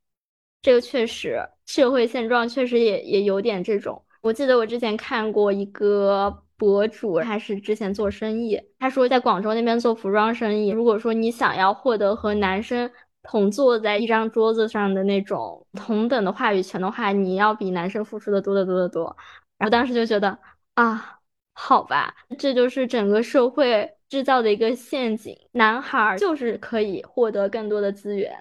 [0.64, 4.03] 这个确实社会现状确实也也有点这种。
[4.20, 6.40] 我记得我之前看过一个。
[6.57, 12.88] 博主他是之前做生意，他说在广州那边做服装生意，如果说你想要获得和男生
[13.24, 19.14] 同坐在一张桌子上的那种同等的话语权的话，你要比男生付出的多得多得多。
[19.59, 20.38] 然后当时就觉得
[20.74, 21.18] 啊，
[21.55, 28.33] 好吧，这就是整个社会制造的一个陷阱，男孩就是可以获得更多的资源，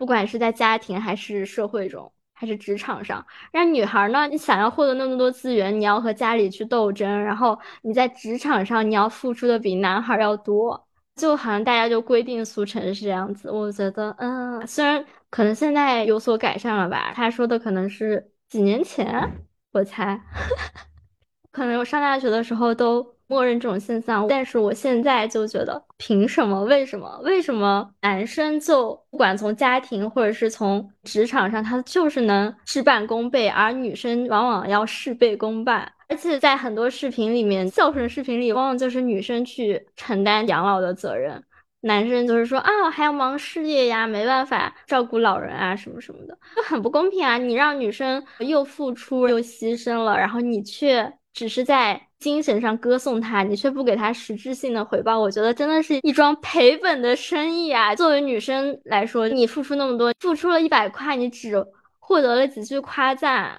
[0.00, 2.10] 不管是在家庭还是社会中。
[2.32, 4.26] 还是职场上，让女孩呢？
[4.26, 13.50] 你想要获得那么多资源，你要和家里去斗争，然后你在职场上你要付出的比男孩要多，就好像大家就规定俗成是这样子。
[13.50, 19.30] 我觉得，嗯，虽然可能现在有所改善了吧，他说的可能是几年前，
[19.72, 20.18] 我猜，
[21.52, 23.19] 可能我上大学的时候都。
[23.30, 26.64] 默认这种现象，但是我现在就觉得，凭什么？
[26.64, 27.20] 为什么？
[27.22, 35.90] 为什么男生就不管从家庭或者是从职场上，他就是能事半功倍，而女生往往要事倍功半？
[36.08, 41.40] 而且在很多视频里面，孝顺视频里，往往就是女生去承担养老的责任，
[41.82, 47.38] 男生就是说啊，还要忙事业呀，没办法照顾老人啊，什么什么的，就很不公平啊！
[47.38, 52.08] 你让女生又付出又牺牲了，然后你却只是在。
[52.20, 57.94] 精神上歌颂他，你却不给他实质性的回报，我觉得真的是一桩赔本的生意啊！
[57.94, 61.54] 作为女生来说，你付出那么多，付出了一百块，你只
[61.98, 63.58] 获得了几句夸赞。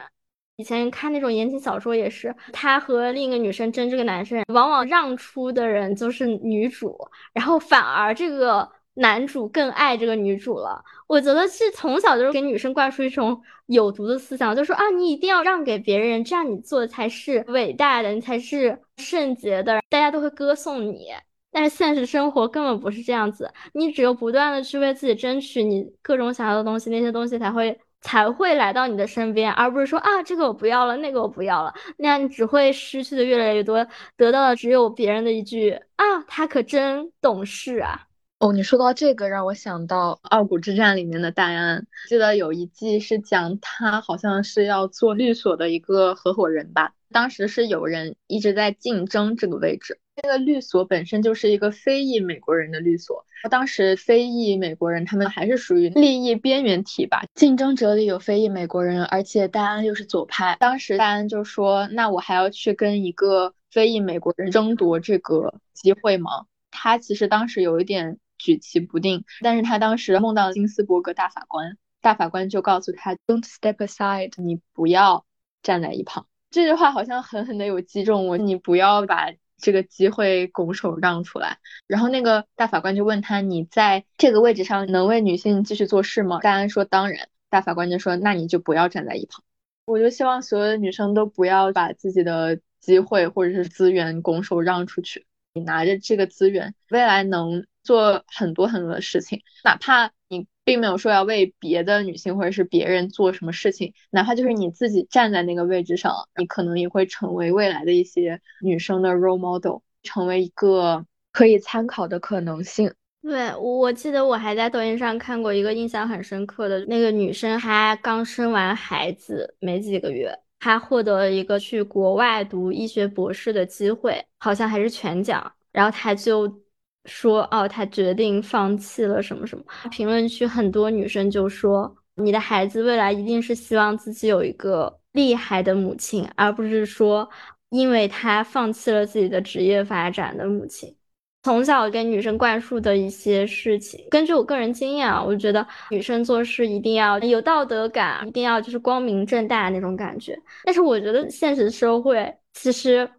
[0.57, 6.95] 以前看那种言情小说也是，他和另一个女生争这个男生，往往让出的人就是女主，
[7.33, 8.69] 然后反而这个。
[9.01, 21.07] 男主更爱这个女主了，我觉得是从小就是给女生灌输一种有毒的思想，就说啊，你一定要让给别人，这样你做的才是伟大的，你才是圣洁的，大家都会歌颂你。
[21.51, 33.85] 但是现实生活根本不是这样子，你只有不断的去为自己争取你各种想要的东西，那些东西才会才会来到你的身边，而不是说啊，这个我不要了，那个我不要了，那样你只会失去的越来越多，
[34.15, 38.07] 得到的只有别人的一句啊，他可真懂事啊。
[38.41, 41.85] 哦，你说到这个，让我想到《傲骨之战》里面的戴安。
[42.09, 46.91] 记得有一季是讲他好像是要做律所的一个合伙人吧。
[47.11, 49.99] 当时是有人一直在竞争这个位置。
[50.15, 53.23] 这个律所本身就是一个非裔美国人的律所。
[53.51, 57.23] 当时非裔美国人他们还是属于利益边缘体吧。
[57.35, 60.57] 竞争者里有非裔美国人，而且戴安又是左派。
[60.59, 66.31] 当时戴安就说：“那我还要去跟一个非裔美国人争夺这个机会吗？”
[66.71, 68.17] 他其实当时有一点。
[68.41, 75.25] 举棋不定，但是他当时梦到金斯伯格大法官，大法官就告诉他，Don't step aside，你不要
[75.61, 76.25] 站在一旁。
[76.49, 81.59] 这句话好像狠狠的有击中我，你不要把这个机会拱手让出来。
[81.87, 86.39] 然后那个大法官就问他，你在这个位置上能为女性继续做事吗？
[86.39, 87.29] 戴安说当然。
[87.49, 89.43] 大法官就说，那你就不要站在一旁。
[89.85, 95.25] 我就希望所有的女生都不要把自己的机会或者是资源拱手让出去。
[95.53, 97.65] 你拿着这个资源，未来能。
[97.83, 112.93] 做很多很多的事情，哪怕你并没有说要为别的女性或者是别人做什么事情，哪怕就是你自己站在那个位置上，你可能也会成为未来的一些女生的 role model，成为一个可以参考的可能性。
[113.23, 126.61] 对，我记得我还在抖音上看过一个印象很深刻的那个女生，她刚生完孩子没几个月，她获得了一个去国外读医学博士的机会，好像还是全奖，然后她就。
[127.05, 129.65] 说哦，她决定放弃了什么什么。
[129.89, 137.27] 评论区很多女生就说：“你的孩子未来一定是希望自己有一个厉害的母亲，而不是说
[137.69, 140.95] 因为她放弃了自己的职业发展的母亲。”
[141.43, 150.37] 从小跟女生灌输的一些事情，根据我个人经验啊，我觉得女生做事一定要有道德感，一定要就是光明正大那种感觉。
[150.63, 153.09] 但是我觉得现实社会其实。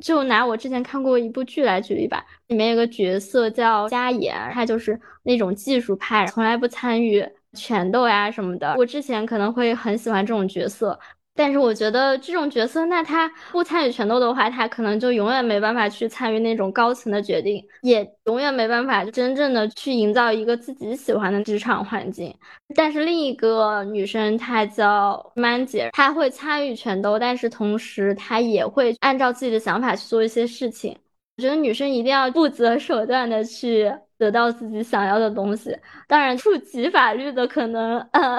[0.00, 8.76] 就拿我之前看过一部剧来举例吧，里面有个角色叫嘉言，他就是那种技术派，从来不参与拳斗呀什么的。
[8.78, 10.96] 我之前可能会很喜欢这种角色。
[11.42, 22.34] 但是我觉得这种角色，那他不参与权斗的话，他可能就永远没办法去参与那种高层的决定，也永远没办法真正的去营造一个自己喜欢的职场环境。
[22.74, 30.94] 但是另一个女生，她叫曼姐，她会参与权斗，但是同时她也会按照自己的想法去做一些事情。
[31.38, 35.74] 我觉得女生一定要不择手段的去得到自己想要的东西。
[36.06, 38.38] 当然，触及法律的可能呃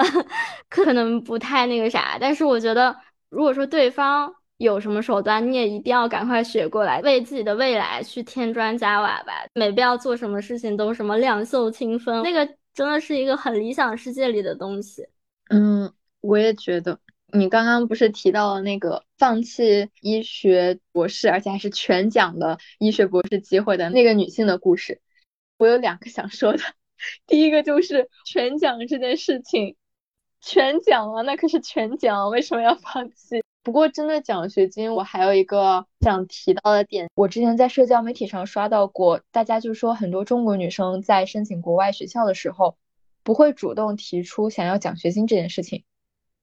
[0.70, 2.96] 可能不太那个啥，但是我觉得，
[3.28, 9.32] 如果说对方有什么手段，你也一定要赶快学过来，为自己的未来去添砖加瓦吧。
[9.54, 15.04] 没必要做什么事情都什么两袖清风，那个真的是一个很理想世界里的东西。
[15.50, 17.00] 嗯，我也觉得。
[17.34, 25.00] 你刚刚不是提到了那个放弃医学博士，而且还是全奖的医学博士机会的那个女性的故事？
[25.62, 26.58] 我有两个想说的。
[27.24, 29.76] 第一个就是全奖这件事情，
[30.40, 33.44] 全奖啊，那可是全奖，为什么要放弃？
[33.62, 42.76] 不过针对奖学金，我还有一个想提到的点，我之前在社交媒体上刷到过，大家就说很多中国女生在申请国外学校的时候，
[43.22, 45.84] 不会主动提出想要奖学金这件事情。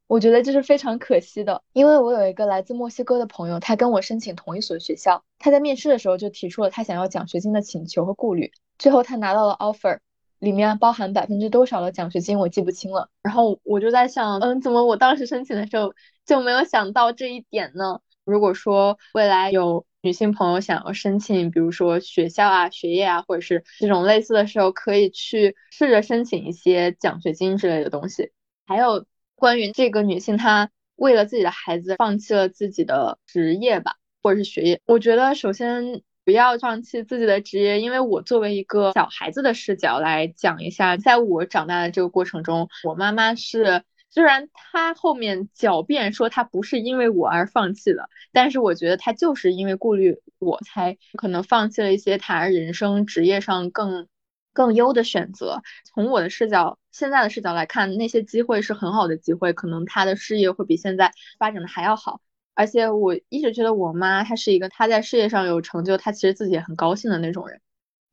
[0.07, 9.99] 我觉得这是非常可惜的，因为我有一个来自墨西哥的朋友，他跟我申请同一所学校，他在面试的时候就提出了他想要奖学金的请求和顾虑，最后他拿到了 offer，
[10.39, 15.93] 里面包含百分之多少的奖学金我记不清了，然后我就在想，嗯，怎么我当时申请的时候
[16.25, 17.99] 就没有想到这一点呢？
[18.23, 28.31] 如果说未来有女性朋友想要申请，比如说学校啊、学业啊，或者是这种类似的时候，可以去试着申请一些奖学金之类的东西，
[28.65, 29.05] 还有。
[29.41, 34.81] 关于这个女性，她为了自己的孩子放弃了自己的职业吧，或者是学业。
[34.85, 54.07] 我觉得首先不要放弃自己的职业，因为我作为一个小孩子的视角来讲一下，在我长大的这个过程中，我妈妈是虽然她后面狡辩说她不是因为我而放弃的，但是我觉得她就是因为顾虑我才可能放弃了一些她人生职业上更。
[54.51, 62.19] 更优的选择，从我的视角，现在的视角来看，那些机会是很好的机会，可能他的事业会比现在发展的还要好。
[62.59, 67.61] 而且我一直觉得我妈她是一个她在事业上有成就，她其实自己也很高兴的那种人。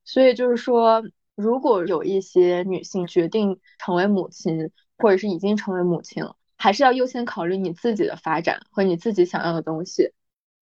[0.05, 1.03] 所以就是说，
[1.35, 10.13] 如果有一些女性决定成为母亲，或者是已经成为母亲了，还是要优先考虑你自己的发展和你自己想要的东西。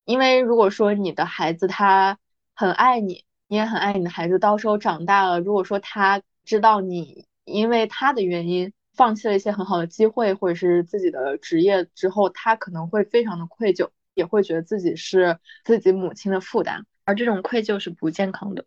[0.07, 2.18] 因为如果说你的孩子他
[2.55, 3.25] 很爱你。
[3.47, 18.64] 你也很爱你的孩子，到时候长大了，如果说他知道你因为他的原因放弃了一些很好的机会，或者是自己的职业之后，他可能会非常的愧疚，也会觉得自己是自己母亲的负担，而这种愧疚是不健康的。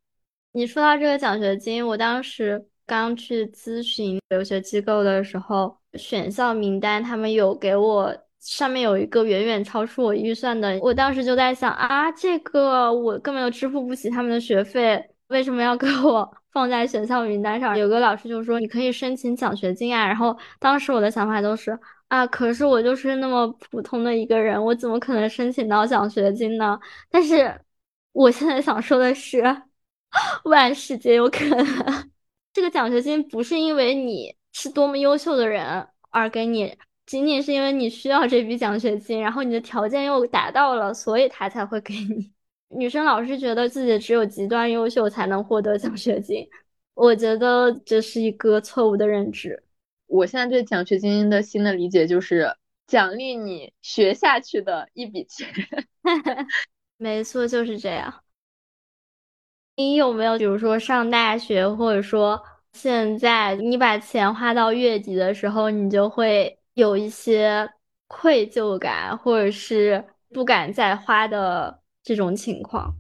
[0.52, 8.16] 你说到这个奖学金，我当时刚去咨询留学机构的时候，选校名单他们有给我。
[8.40, 17.78] 上面有一个远远超出我预算的，我当时就在想啊，这个我根本就支付不起他们的学费，为什么要 给我放在选校名单上？
[17.78, 26.80] 有个老师就说你可以申请奖学金啊，然后当时我的想法都是啊，可是我就是那么普通的一个人，我怎么可能申请到奖学金呢？
[27.10, 27.60] 但是
[28.14, 29.44] 我现在想说的是，
[30.46, 32.12] 万事皆有可能，
[32.54, 36.78] 这个奖学金不是因为你是多么优秀的人而给你。
[37.06, 42.34] 仅仅是因为你需要这笔奖学金，然后你的条件又达到了，所以他才会给你。
[42.70, 46.48] 女生老是觉得自己只有极端优秀才能获得奖学金，
[46.94, 49.64] 我觉得这是一个错误的认知。
[50.08, 52.56] 我现在对奖学金的新的理解就是
[52.88, 55.48] 奖励你学下去的一笔钱。
[56.98, 58.24] 没错，就是这样。
[59.76, 62.42] 你有没有，比如说上大学，或者说
[62.74, 66.54] 现在你把钱花到月底的时候，你就会。
[66.78, 67.68] 有一些
[68.06, 72.96] 愧疚感，或者是不敢再花的这种情况，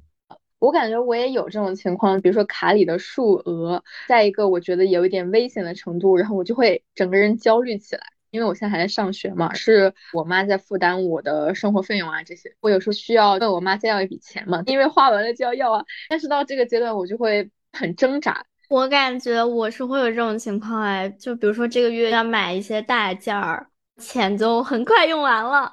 [0.60, 2.20] 我感觉我也有这种情况。
[2.20, 8.02] 比如说卡里的数额，在一个我觉得有一点危险的程度，然后我就会整个人焦虑起来。
[8.32, 15.86] 因为我现在还在上学嘛，是我妈在负担我的生活费用啊这些，我有时候需要问我妈再要一笔钱嘛，因为花完了就要要啊。
[16.10, 18.46] 但是到这个阶段，我就会很挣扎。
[18.70, 25.72] 我感觉我是会有这种情况哎，就比如说这个月要买一些大件儿，钱就很快用完了，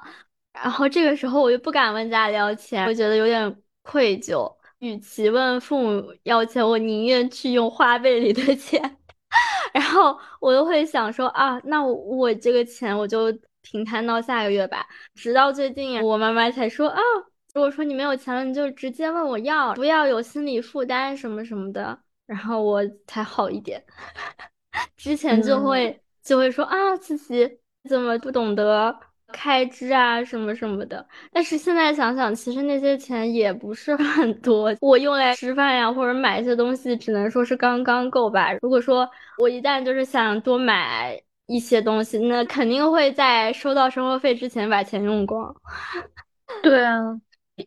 [0.63, 4.51] 然后这个时候我又不敢问家里要钱，我觉得有点愧疚。
[4.79, 8.97] 与其问父母要钱，我宁愿去用花呗里的钱。
[9.73, 14.85] 然后我又会想说啊，那我这个钱我就平摊到下个月吧。
[15.15, 17.01] 直到最近，我妈妈才说啊，
[17.53, 21.97] 如果说你没有钱了，你就直接问我要，不要有心理负担什么什么的。
[22.25, 23.83] 然后我才好一点，
[24.97, 27.59] 之前就会就会说啊自己
[27.89, 28.99] 怎么不懂得
[29.35, 38.53] 开支啊什么什么的，但是现在想想，其实那些钱也不是很多， 我用来吃饭呀或者买一些东西，只能说是刚刚够吧。
[38.61, 39.09] 如果说
[39.39, 45.53] 我一旦就是想多买一些东西，那肯定会在收到生活费之前把钱用光。
[46.63, 47.19] 对啊。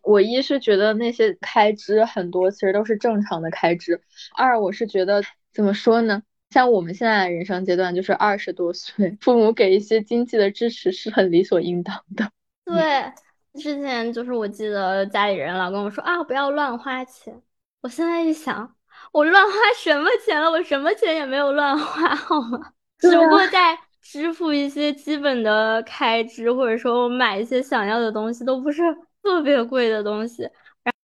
[0.02, 3.94] 我一是觉得那些开支很多，其实都是正常的开支；
[4.36, 5.22] 二我是觉得
[5.54, 6.22] 怎么说呢？
[6.50, 12.30] 像我们现在的人生阶段，就是二十多岁，父母给一些经济的支持是很理所应当的。
[12.64, 13.12] 对，
[13.60, 17.42] 之前就是我记得家里人老跟我说啊，不要乱花钱。
[17.80, 18.74] 我现在一想，
[19.12, 20.50] 我乱花什么钱了？
[20.50, 22.72] 我什么钱也没有乱花，好吗？
[22.98, 28.82] 只不过在支付一些基本的开支，或者说我买一些想要的东西，都不是
[29.22, 30.48] 特别贵的东西。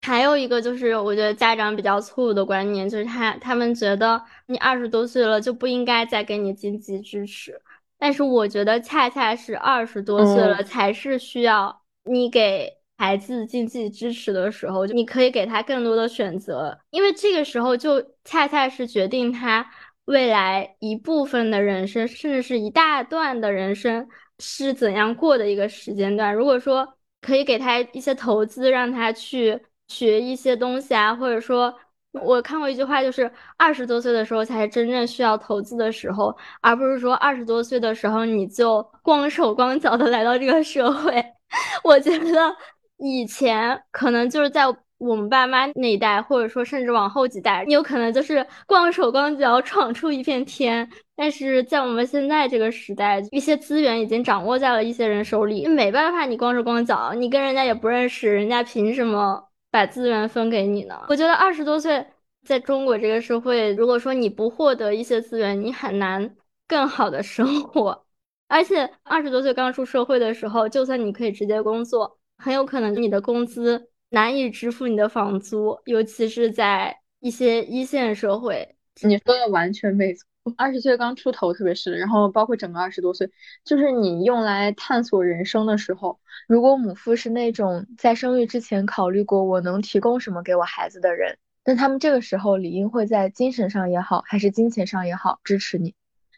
[0.01, 7.61] 还有一个就是，我觉得家长比较错误的观念，就是他他们觉得你二十多岁了就不应该再给你经济支持。
[7.97, 19.69] 但是我觉得恰恰是二十多岁了才是需要你给孩子经济支持的时候，你可以给他更多的选择，因为这个时候就恰恰是决定他
[20.05, 24.07] 未来一部分的人生，甚至是一大段的人生
[24.39, 26.33] 是怎样过的一个时间段。
[26.33, 29.59] 如果说可以给他一些投资，让他去。
[29.91, 31.73] 学一些东西啊，或者说，
[32.11, 41.11] 我看过一句话，就是二十多岁的时候才是真正需要投资的时候，而不是说二十多岁的时候你就光手光脚的来到这个社会。
[41.83, 42.55] 我觉得
[42.97, 44.63] 以前可能就是在
[44.99, 50.87] 我们爸妈那一代，或者说甚至往后几代，你有可能就是光手光脚闯出一片天。
[51.15, 59.49] 但是在我们现在这个时代，一些资源已经掌握在了一些人手里，没办法，你光手光脚，你跟人家也不认识，人家凭什么？
[59.71, 60.99] 把资源分给你呢？
[61.09, 62.05] 我觉得二十多岁
[62.43, 66.35] 在中国这个社会，如果说你不获得一些资源，你很难
[66.67, 68.05] 更好的生活。
[68.47, 78.75] 而且二十多岁刚出社会的时候，就算你可以直接工作，很有可能你的工资难以支付你的房租，尤其是在一些一线社会。
[79.01, 80.25] 你说的完全没错。
[80.57, 83.29] 二十岁刚出头，特别是，然后包括整个二十多岁，
[83.63, 86.19] 就是你用来探索人生的时候。
[86.47, 95.93] 如果母父是那种在生育之前考虑过我能提供什么给我孩子的人，那他们这个时候理应会在精神上也好，还是金钱上也好支持你。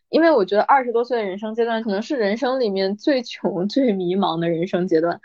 [0.09, 5.21] 因为我觉得二十多岁的人生阶段，可能是人生里面最穷、最迷茫的人生阶段。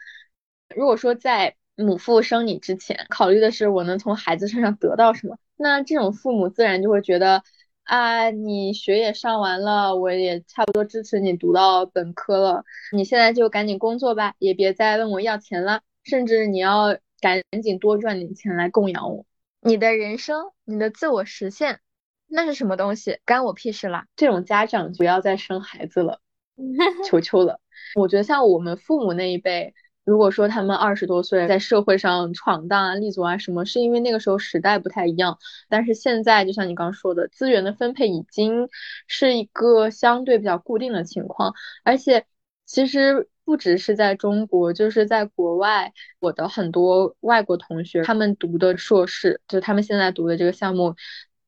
[0.77, 7.43] 如果说在母父生你之前，考虑的是我能从孩子身上得到什么，那这种父母自然就会觉得。
[7.87, 12.65] 啊，你学也上完了，我也差不多支持你读到本科了。
[12.91, 15.83] 你现在就赶紧工作吧，也别再问我要钱了。
[16.03, 19.25] 甚至你要赶紧多赚点钱来供养我。
[19.61, 21.79] 你的人生，你的自我实现，
[22.27, 23.21] 那是什么东西？
[23.25, 24.09] 干我屁事啦！
[24.17, 26.19] 这种家长不要再生孩子了，
[27.07, 27.61] 求求了。
[27.95, 29.75] 我觉得像我们父母那一辈。
[30.07, 35.37] 如果说他们二十多岁在社会上闯荡啊、立足啊什么，是因为那个时候时代不太一样。
[35.69, 38.69] 但是现在，就像你刚说的，资源的分配已经
[39.09, 41.55] 是一个相对比较固定的情况。
[41.83, 42.25] 而且，
[42.65, 50.95] 其实不只是在中国，就是在国外，我的很多外国同学，他们读的硕士，就他们现在读的这个项目，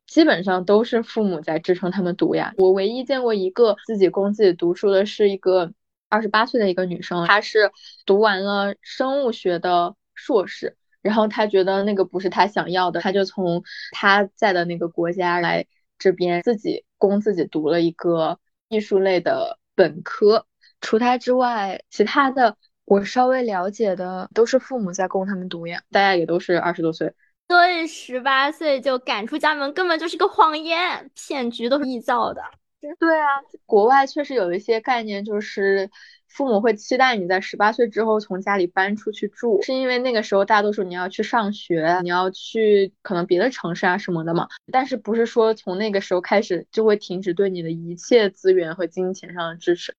[0.09, 2.55] 基本上都是父母在支撑他们读呀。
[2.59, 5.73] 我唯一见过一个自己供自己读书的，是一个。
[6.09, 7.71] 二十八岁的一个女生，她是
[8.07, 15.67] 读完了生物学的硕士，然后她觉得那个不是她想要的，她就从她在的那个国家来
[15.99, 18.39] 这边自己供自己读了一个
[18.69, 20.47] 艺术类的本科。
[20.81, 27.13] 除她之外，其他的我稍微了解的都是父母在供他们读呀，大家也都是二十多岁。
[27.47, 32.43] 对，十八岁就赶出家门，根本就是个谎言，骗局都是臆造的。
[32.81, 33.27] 对啊，
[33.67, 35.91] 国外确实有一些概念，就是
[36.27, 44.49] 父母会期待你在十八岁之后从家里搬出去住，是因为那个时候大多数你要去上学，你要去可能别的城市啊什么的嘛。
[44.71, 49.95] 但是不是说从那个时候开始就会停止对你的一切资源和金钱上的支持？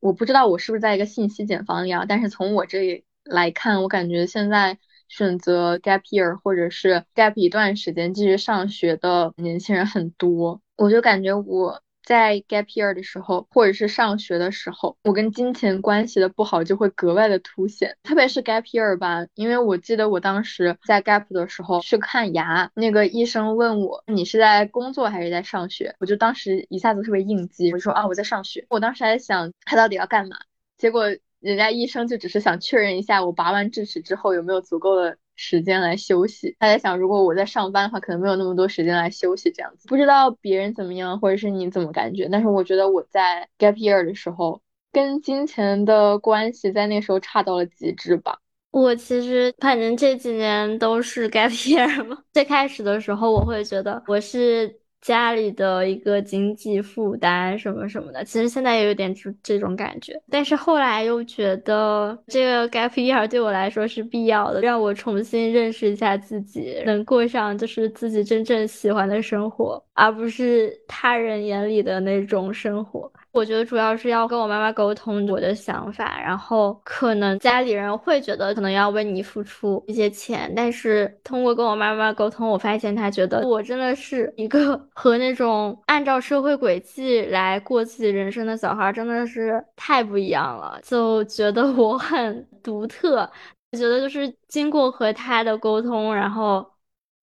[0.00, 4.78] 我不知道我是不是在一个信息茧房里啊，但是从我这里来看，我感觉现在。
[5.10, 17.98] 选择 gap year 或者是 gap 一段时间继续上学的年轻人很多，我就感觉我在 gap year 的时候，或者是上学的时候，我跟金钱关系的不好就会格外的凸显。
[18.02, 28.64] 特别是 gap year 吧，因为我记得我当时在 gap 的时候去看牙，那个医生问我你是在工作还是在上学，我就当时一下子特别应激，我就说啊我在上学。
[28.70, 30.36] 我当时还想他到底要干嘛，
[30.78, 31.14] 结果。
[31.40, 36.54] 人家医生就只是想确认一下我拔完智齿之后有没有足够的时间来休息。
[36.58, 39.88] 他在想，如果我在上班的话，可能没有那么多时间来休息这样子。
[39.88, 42.28] 不知道别人怎么样，或者是你怎么感觉？
[42.30, 44.60] 但是我觉得我在 gap year 的时候，
[44.92, 48.38] 跟金钱的关系在那时候差到了极致吧。
[48.70, 52.18] 我其实反正这几年都是 gap year 嘛。
[52.34, 73.10] 最开始的时候，我会觉得我是家里的一个经济负担什么什么的，其实现在也有点这这种感觉，但是后来又觉得这个 gap year 对我来说是必要的，让我重新认识一下自己，能过上就是自己真正喜欢的生活，而不是他人眼里的那种生活。
[73.38, 93.30] 我觉得主要是要跟我妈妈沟通我的想法，然后可能家里人会觉得可能要为你付出一些钱，但是通过跟我妈妈沟通，我发现她觉得我真的是一个 和那种按照社会轨迹来过自己人生的小孩，真的是太不一样了，就觉得我很独特。
[93.70, 96.68] 我觉得就是经过和他的沟通，然后。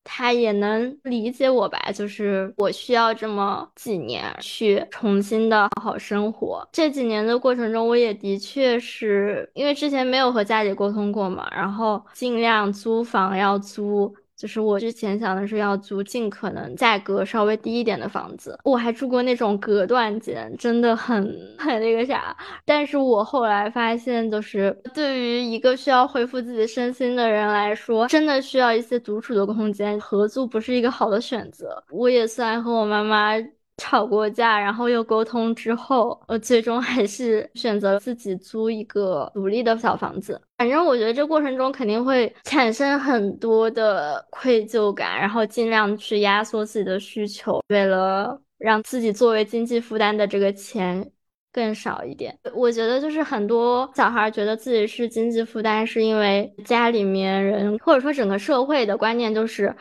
[0.06, 6.66] 他也能理解我吧，就是我需要这么几年去重新的好好生活。
[6.72, 14.16] 这几年的过程中，我也的确是因为之前没有和家里沟通过嘛，然后尽量租房要租。
[14.38, 21.24] 就是我之前想的是要租尽可能价格稍微低一点的房子，我还住过那种隔断间，真的很
[21.58, 22.36] 很那个啥。
[22.66, 31.84] 但是我后来发现，就是对于一个需要恢复自己身心的人来说，真的需要一些独处的空间，合租不是一个好的选择。
[31.92, 33.34] 我也算和我妈妈。
[33.78, 40.40] 吵过架，然后又沟通之后，我最终还是选择了自己租一个独立的小房子。
[40.58, 51.12] 反正我觉得这过程中肯定会产生很多的愧疚感，然后尽量去压缩自己的需求，为了让自己作为经济负担的这个钱
[51.52, 52.38] 更少一点。
[52.54, 59.76] 我觉得就是很多小孩觉得自己是经济负担，是因为家里面人或者说整个社会的观念就是。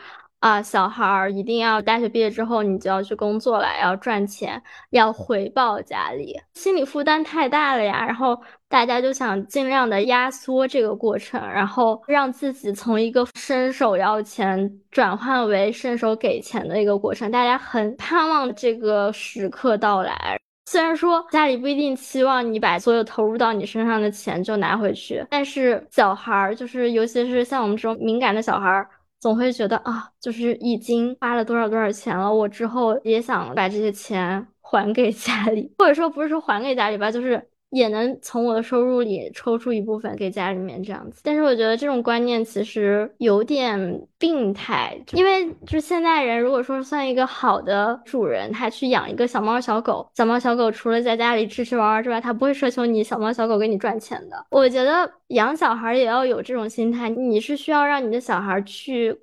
[0.45, 8.05] 啊，小孩儿一定要大学毕业之后，你就要去工作了，要赚钱，要回报家里，心理负担太大了呀。
[8.05, 8.39] 然后
[8.69, 17.31] 大家就想尽量的压缩这个过程，然后让自己从一个伸手要钱转换为伸手给钱的一个过程。
[17.31, 20.37] 大家很盼望这个时刻到来。
[20.67, 28.87] 虽然说家里不一定期望你把所有投入到你身上的钱就拿回去，但是小孩儿就是，尤其是像我们这种敏感的小孩儿。
[29.25, 37.49] 总会觉得啊，就是已经花了多少多少钱了，我之后也想把这些钱还给家里，或者说不是说还给家里吧，就是。
[37.75, 54.45] 也能从我的收入里抽出一部分给家里面这样子，但是我觉得这种观念其实有点病态，因为就是现代人如果说算一个好的主人，他去养一个小猫小狗，小猫小狗除了在家里吃吃玩玩之外，他不会奢求你小猫小狗给你赚钱的。
[54.49, 59.13] 我觉得养小孩也要有这种心态，你是需要让你的小孩去。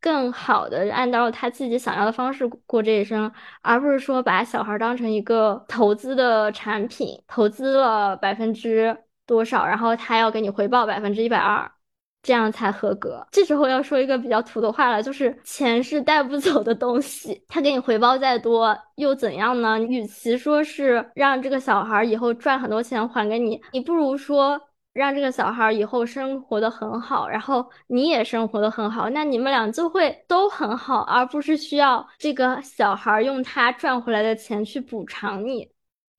[0.00, 3.30] 更好的按照他自己想要的方式过这一生，
[3.60, 8.96] 而不是说把小孩当成一个投资的产品，投资了百分之
[9.26, 11.70] 多少，然后他要给你回报百分之一百二，
[12.22, 13.26] 这样才合格。
[13.30, 19.78] 这时候要说一个比较土的话了，就是钱是带不走的东西，他给你回报再多又怎样呢？
[19.78, 24.60] 与其说是让这个小孩以后赚很多钱还给你，你不如说。
[24.92, 35.70] 让这个小孩以后生活的很好，然后你也生活的很好，那你们俩就会都很好，而不是需要这个小孩用他赚回来的钱去补偿你。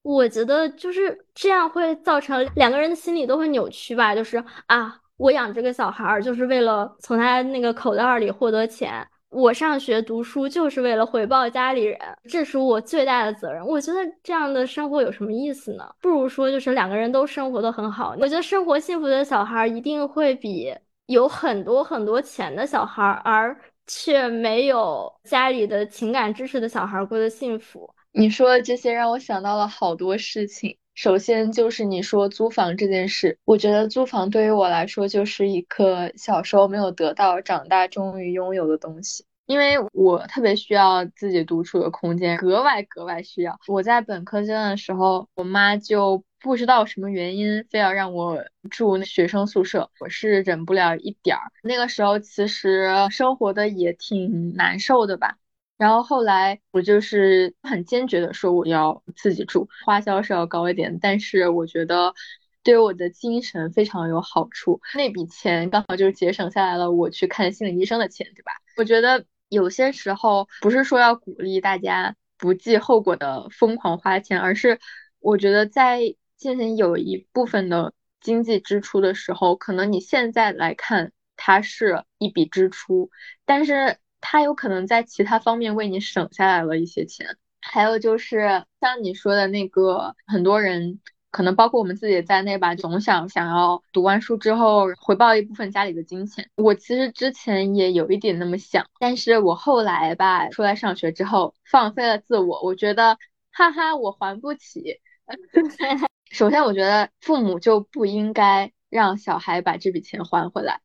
[0.03, 9.07] 我觉得就是这样会造成两个人的心理都会扭曲吧，就是啊，我养这个小孩就是为了从他那个口袋里获得钱。
[9.31, 11.97] 我上学读书就是为了回报家里人，
[12.29, 13.65] 这是我最大的责任。
[13.65, 15.89] 我觉得这样的生活有什么意思呢？
[16.01, 18.13] 不如说就是两个人都生活的很好。
[18.19, 20.73] 我觉得生活幸福的小孩一定会比
[21.05, 23.57] 有很多很多钱的小孩，而
[23.87, 27.89] 却没有家里的情感支持的小孩过得幸福。
[28.11, 30.77] 你说的这些让我想到了好多事情。
[30.93, 39.25] 首先就是你说租房这件事，我觉得租房对于我来说就是一个小时候没有得到，长大终于拥有的东西。
[39.47, 43.59] 因为我特别需要自己独处的空间，格外格外需要。
[43.67, 51.51] 我在本科阶段的时候，我妈就不知道什么原因，非要让我住学生宿舍，我是忍不了一点儿。
[51.63, 55.37] 那个时候其实生活的也挺难受的吧。
[55.81, 62.13] 然后后来我就是很坚决的说我要自己住，花销是要高一点，但是我觉得
[62.61, 64.79] 对我的精神非常有好处。
[64.93, 68.51] 那笔钱刚好就是节省下来了我去看心理医生的钱，对吧？
[68.77, 74.79] 我觉得有些时候不是说要鼓励大家不计后果的疯狂花钱，而是
[75.19, 83.09] 我觉得在进行有一部分的经济支出的时候，可能你现在来看它是一笔支出，
[83.45, 83.97] 但是。
[84.21, 91.01] 他有可能在其他方面为你省下来了一些钱，还有就是像你说的那个，很多人
[91.31, 96.49] 可能包括我们自己在内吧，总想想要读完书之后回报一部分家里的金钱。
[96.55, 103.17] 我其实之前也有一点那么想，但是我后来吧，出来上学之后放飞了自我，我觉得，
[103.51, 104.99] 哈哈，我还不起。
[106.31, 110.81] 首先，我觉得父母就不应该让小孩把这笔钱还回来。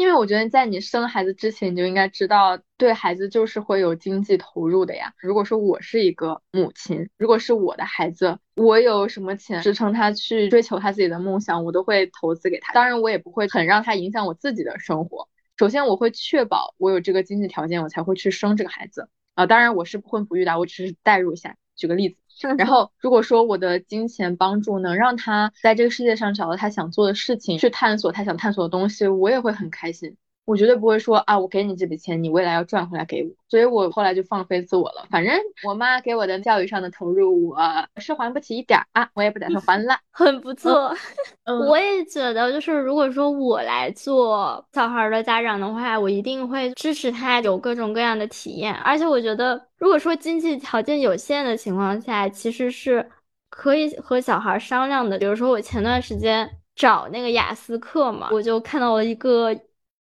[0.00, 5.12] 因为我觉得在你生孩子之前，你就应该知道，对孩子就是会有经济投入的呀。
[5.18, 12.72] 如果说我是一个母亲，如果是我的孩子，我有什么钱支撑他去追求他自己的梦想，我都会投资给他。
[12.72, 15.28] 当然，我也不会很让他影响我自己的生活。
[15.58, 19.44] 首先，我会确保我有这个经济条件，我才会去生这个孩子啊。
[19.44, 22.22] 当然，我是不婚不育的，我只是代入一下，举个例子。
[22.58, 30.16] 然后，如果说我的金钱帮助能让他在这个世界上找到他想做的事情，去探索他想探索的东西，我也会很开心。
[30.50, 33.30] 我绝对不会说啊，我给你这笔钱，你未来要赚回来给我。
[33.48, 35.06] 所以我后来就放飞自我了。
[35.08, 35.32] 反正
[35.64, 37.56] 我妈给我的教育上的投入，我
[37.98, 39.96] 是还不起一点啊，我也不打算还了。
[40.10, 40.92] 很不错，
[41.68, 48.74] 我也觉得，就是如果说我来做小孩的家长的话，我一定会支持他有各种各样的体验。
[48.74, 53.08] 而且我觉得，如果说经济条件有限的情况下，其实是
[53.48, 55.16] 可以和小孩商量的。
[55.16, 59.56] 比如说我前段时间找那个雅思课嘛，我就看到了一个。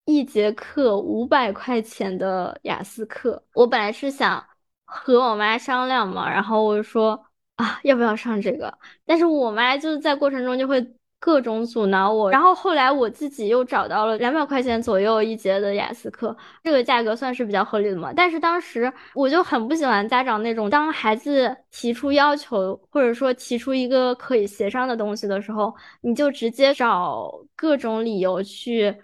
[0.06, 4.43] 一节课五百块钱的雅思课，我本来是想
[4.86, 7.20] 和我妈商量嘛，然后我就说
[7.56, 8.72] 啊，要不要上这个？
[9.06, 10.86] 但是我妈就是在过程中就会
[11.20, 18.14] 各种阻挠我，然后后来我自己又找到了两百块钱左右一节的雅思课，这个价格算是比较合理的嘛。
[18.16, 28.95] 但是当时我就很不喜欢家长那种，当孩子提出要求或者说提出一个可以协商的东西的时候，你就直接找各种理由去。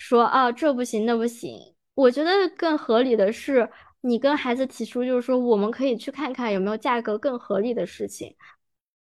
[0.00, 1.58] 说啊，这不行，那不行。
[1.94, 3.68] 我觉得更合理的是，
[4.00, 8.34] 你跟孩子提出，就是说，我们可以去看看有没有价格更合理的事情，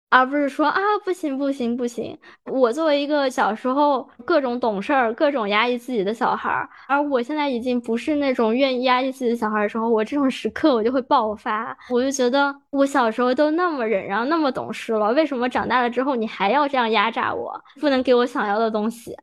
[0.09, 2.19] 而不是说啊，不行，不行，不行。
[2.47, 11.77] 我作为一个小时候各种懂事儿、各种压抑自己的小孩儿，而我现在已经不是那种愿意压抑自己的小孩儿的时候，我这种时刻我就会爆发。
[11.91, 19.15] 我就觉得我小时候都那么忍让、那么懂事了，为什么长大了之后你还要这样压榨我，不能给我想要的东西？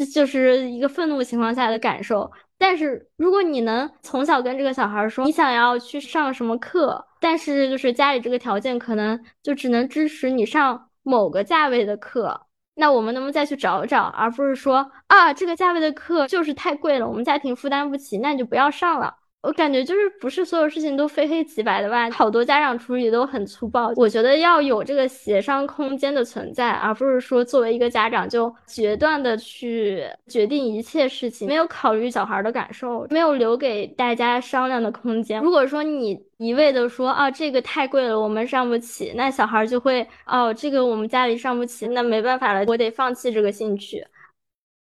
[0.00, 2.30] 这就是一个愤怒情况下的感受。
[2.56, 12.46] 但是如果你能从小跟这个小孩说，你想要去上什么课，但是就是家里这个条件可能就只能支持你上某个价位的课，
[12.76, 19.14] 那我们能不能再去找找，而不是说啊这个价位的课就是太贵了，我们家庭负担不起，那你就不要上了。
[19.42, 23.90] 我感觉就是不是所有事情都非黑即白的吧，好多家长处理都很粗暴。
[23.96, 35.40] 我觉得要有这个协商空间的存在，而不是说作为一个家长就决断的去决定一切事情，没有考虑小孩的感受，没有留给大家商量的空间。
[35.40, 44.06] 如果说你一味的说啊这个太贵了，我们上不起，那小孩就会哦这个我们家里上不起，那没办法了，我得放弃这个兴趣。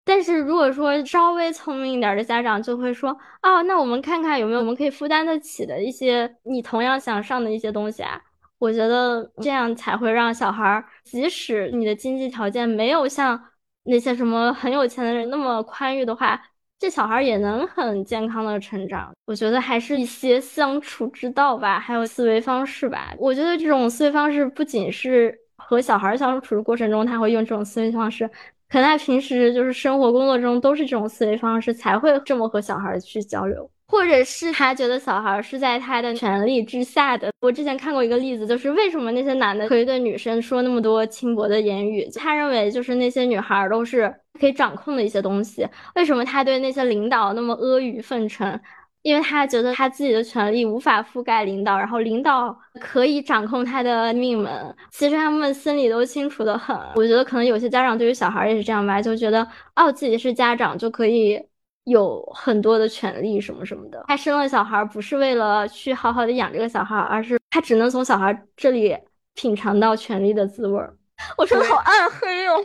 [0.06, 3.10] 但是如果说稍微聪明一点的家长就会说，
[3.42, 8.22] 哦，那我们看看有没有我们可以负担得起的一些你同样想上的一些东西啊。
[8.58, 13.40] 我觉得这样才会让小孩儿，即使你的经济条件没有像
[13.84, 16.42] 那些什么很有钱的人那么宽裕的话，
[16.80, 19.12] 这小孩儿也能很健康的成长。
[19.26, 23.14] 我觉得还是一些相处之道吧，还有思维方式吧。
[23.18, 28.30] 我觉得这种思维方式不仅是和小孩相处的过程中他会用这种思维方式。
[28.70, 37.32] 可能他平时就是生活工作中都是这种思维方式，才会这么和小孩去交流，或者是他觉得小孩是在他的权利之下的。
[37.42, 42.10] 我之前看过一个例子，就是为什么那些男的可以对女生说那么多轻薄的言语？
[42.16, 45.68] 他认为就是那些女孩都是可以掌控的一些东西。
[45.96, 48.60] 为什么他对那些领导那么阿谀奉承？
[49.06, 54.76] 因为他觉得他自己的权利无法覆盖领导，然后领导可以掌控他的命门。
[54.90, 56.76] 其实他们心里都清楚的很。
[56.96, 61.40] 我觉得可能有些家长对于小孩也是这样吧，就觉得哦自己是家长就可以
[61.84, 64.04] 有很多的权利什么什么的。
[64.08, 68.98] 他生了小孩不是为了去好好的养这个小孩，而是他只能从小孩这里
[69.36, 70.84] 品尝到权力的滋味。
[71.38, 72.56] 我说的好暗黑哦。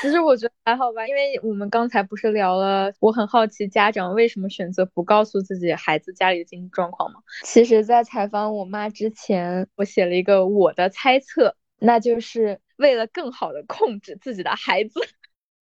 [0.00, 7.20] 其实我觉得还好吧，因为我们刚才不是聊了，我很好奇家长为什么选择不告诉自己孩子家里的经济状况吗？
[7.44, 15.00] 其实，在采访我妈之前，我写了一个我的猜测，那就是为了更好的控制自己的孩子。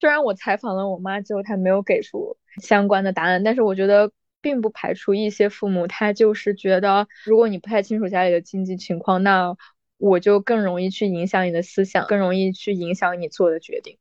[0.00, 4.10] 虽然我采访了我妈之后，她没有给出相关的答案，但是我觉得
[4.40, 9.54] 并不排除一些父母，他就是觉得，如果你不太清楚家里的经济情况，那
[9.98, 13.98] 我就更容易去影响你的思想，更容易去影响你做的决定。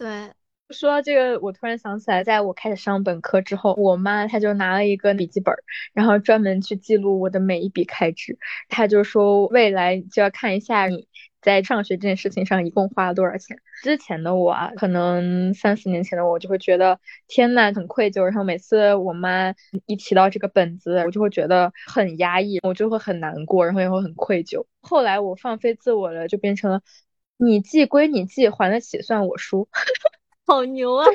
[0.00, 0.32] 对，
[0.70, 5.54] 说到这个，我突然想起来，在我开始上本科之后，我妈她就拿了一个笔记本，
[5.92, 8.38] 然后专门去记录我的每一笔开支。
[8.70, 11.06] 她就说，未来就要看一下你
[11.42, 13.58] 在上学这件事情上一共花了多少钱。
[13.82, 16.98] 之前的我啊，可能三四年前的我就会觉得
[17.28, 18.22] 天呐，很愧疚。
[18.24, 24.64] 然后每次我妈一提到这个本子，我就会觉得很压抑，我就会很难过，然后也会很愧疚。
[24.80, 26.80] 后来我放飞自我了，就变成了
[27.42, 29.66] 你记归你记，还得起算我输，
[30.46, 31.06] 好牛啊！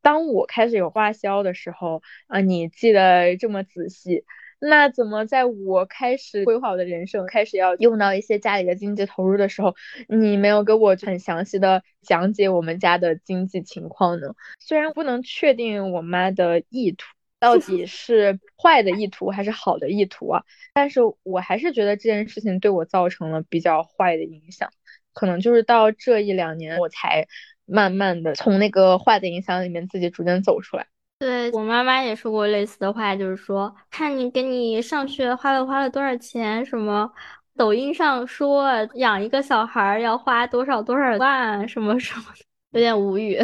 [0.00, 4.24] 当我开始有花销的时候啊，你记得这么仔细。
[4.60, 9.74] 那怎么在我开始规划我的人生，开始要用到一些家里的经济投入的时候，
[10.06, 14.28] 你没有给我很详细的讲解我们家的经济情况呢？
[14.60, 17.04] 虽然不能确定我妈的意图
[17.40, 24.70] 到底是坏的意图还是好的意图啊，但是我还是觉得这件事情对我造成了比较坏的影响。
[25.12, 27.26] 可能就是到这一两年，我才
[27.66, 30.86] 慢慢的从那个坏的影响里面自己逐渐走出来。
[31.18, 37.12] 对我妈妈也说过类似的话，就是说，看你给你上学花了花了多少钱，什么
[37.56, 42.24] 抖音上说养一个小孩要花多少多少万，什么什么，
[42.72, 43.38] 有点无语。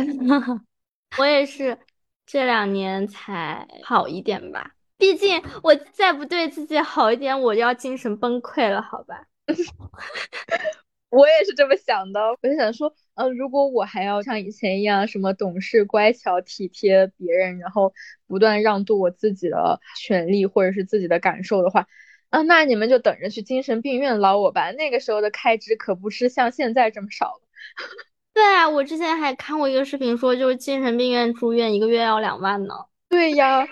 [1.18, 1.78] 我也是
[2.26, 9.22] 这两年才好一点吧，毕竟我再不对自己好一点，我就要精神崩溃了，好吧？
[11.10, 17.94] 我也是这么想的，我就想说，呃，如果我还要像以前一样什么懂事、乖巧、体贴别人，然后
[18.26, 21.86] 不断让渡我自己的权利或者是自己的感受的话，
[22.28, 24.70] 啊，那你们就等着去精神病院捞我吧。
[24.72, 27.40] 那个时候的开支可不是像现在这么少了。
[28.34, 32.74] 对啊，我之前还看过一个视频，说就是精神病院住院一个月要两万呢。
[33.08, 33.66] 对呀，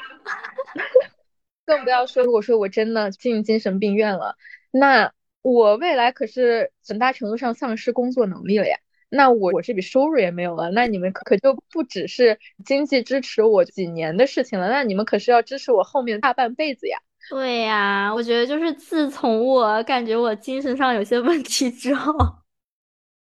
[1.67, 4.37] 更不要说如果说我真的进精神病院了，
[4.71, 5.13] 那。
[5.53, 8.77] 我未来可是很大程度上丧失工作能力了呀，
[9.09, 16.99] 那我我这笔收入也没有了，那你们可就不只是经济支持我几年的事情了，那你们可是要支持我后面大半辈子呀。
[17.31, 22.13] 对呀，我觉得就是自从我感觉我精神上有些问题之后，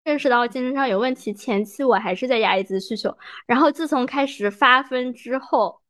[0.05, 5.81] 认识到精神上有问题，前期我还是在压抑自己的需求，然后自从开始发疯之后，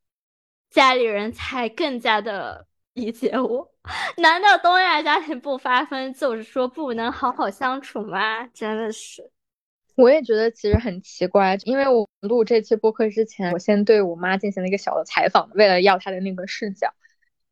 [0.71, 3.71] 家里人才更加的理解我。
[4.17, 8.45] 难道东亚家庭不发疯就是说不能好好相处吗？
[8.47, 9.29] 真的是，
[9.95, 16.93] 我也觉得其实很奇怪，因为我录这期播客之前，我先对我妈进行了一个小的采访，为了要她的那个视角，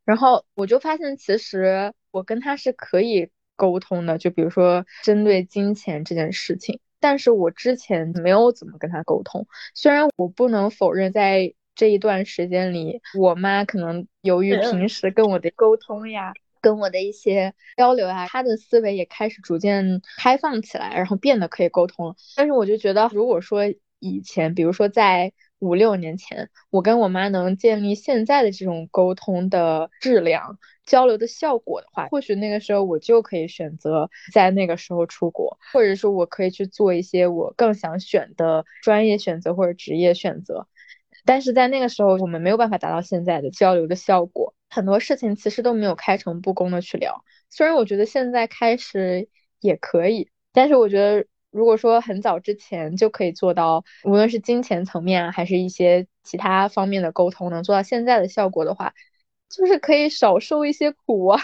[0.06, 11.54] 然后我就发现其实我跟她是可以沟通的，就比如说针对金钱这件事情，但是我之前没有怎么跟她沟通，虽然我不能否认在。
[11.82, 22.16] 这一段时间里，我妈可能由于平时跟我的沟通呀，跟我的一些交流啊，她的思维也开始逐渐开放起来，然后变得可以沟通了。
[22.38, 23.64] 但是我就觉得，如果说
[23.98, 40.68] 以前，比如说在五六年前，我跟我妈能建立现在的这种沟通的质量、交流的效果的话，或许那个时候我就可以选择在那个时候出国，或者说我可以去做一些我更想选的专业选择或者职业选择。
[41.26, 47.24] 但是在那个时候，我们没有办法达到现在的交流的效果，很多事情其实都没有开诚布公的去聊。
[47.50, 58.94] 虽然我觉得现在开始也可以，但是我觉得如果说很早之前就可以做到，无论是金钱层面啊，还是一些其他方面的沟通，能做到现在的效果的话，
[59.50, 61.42] 就是可以少受一些苦啊，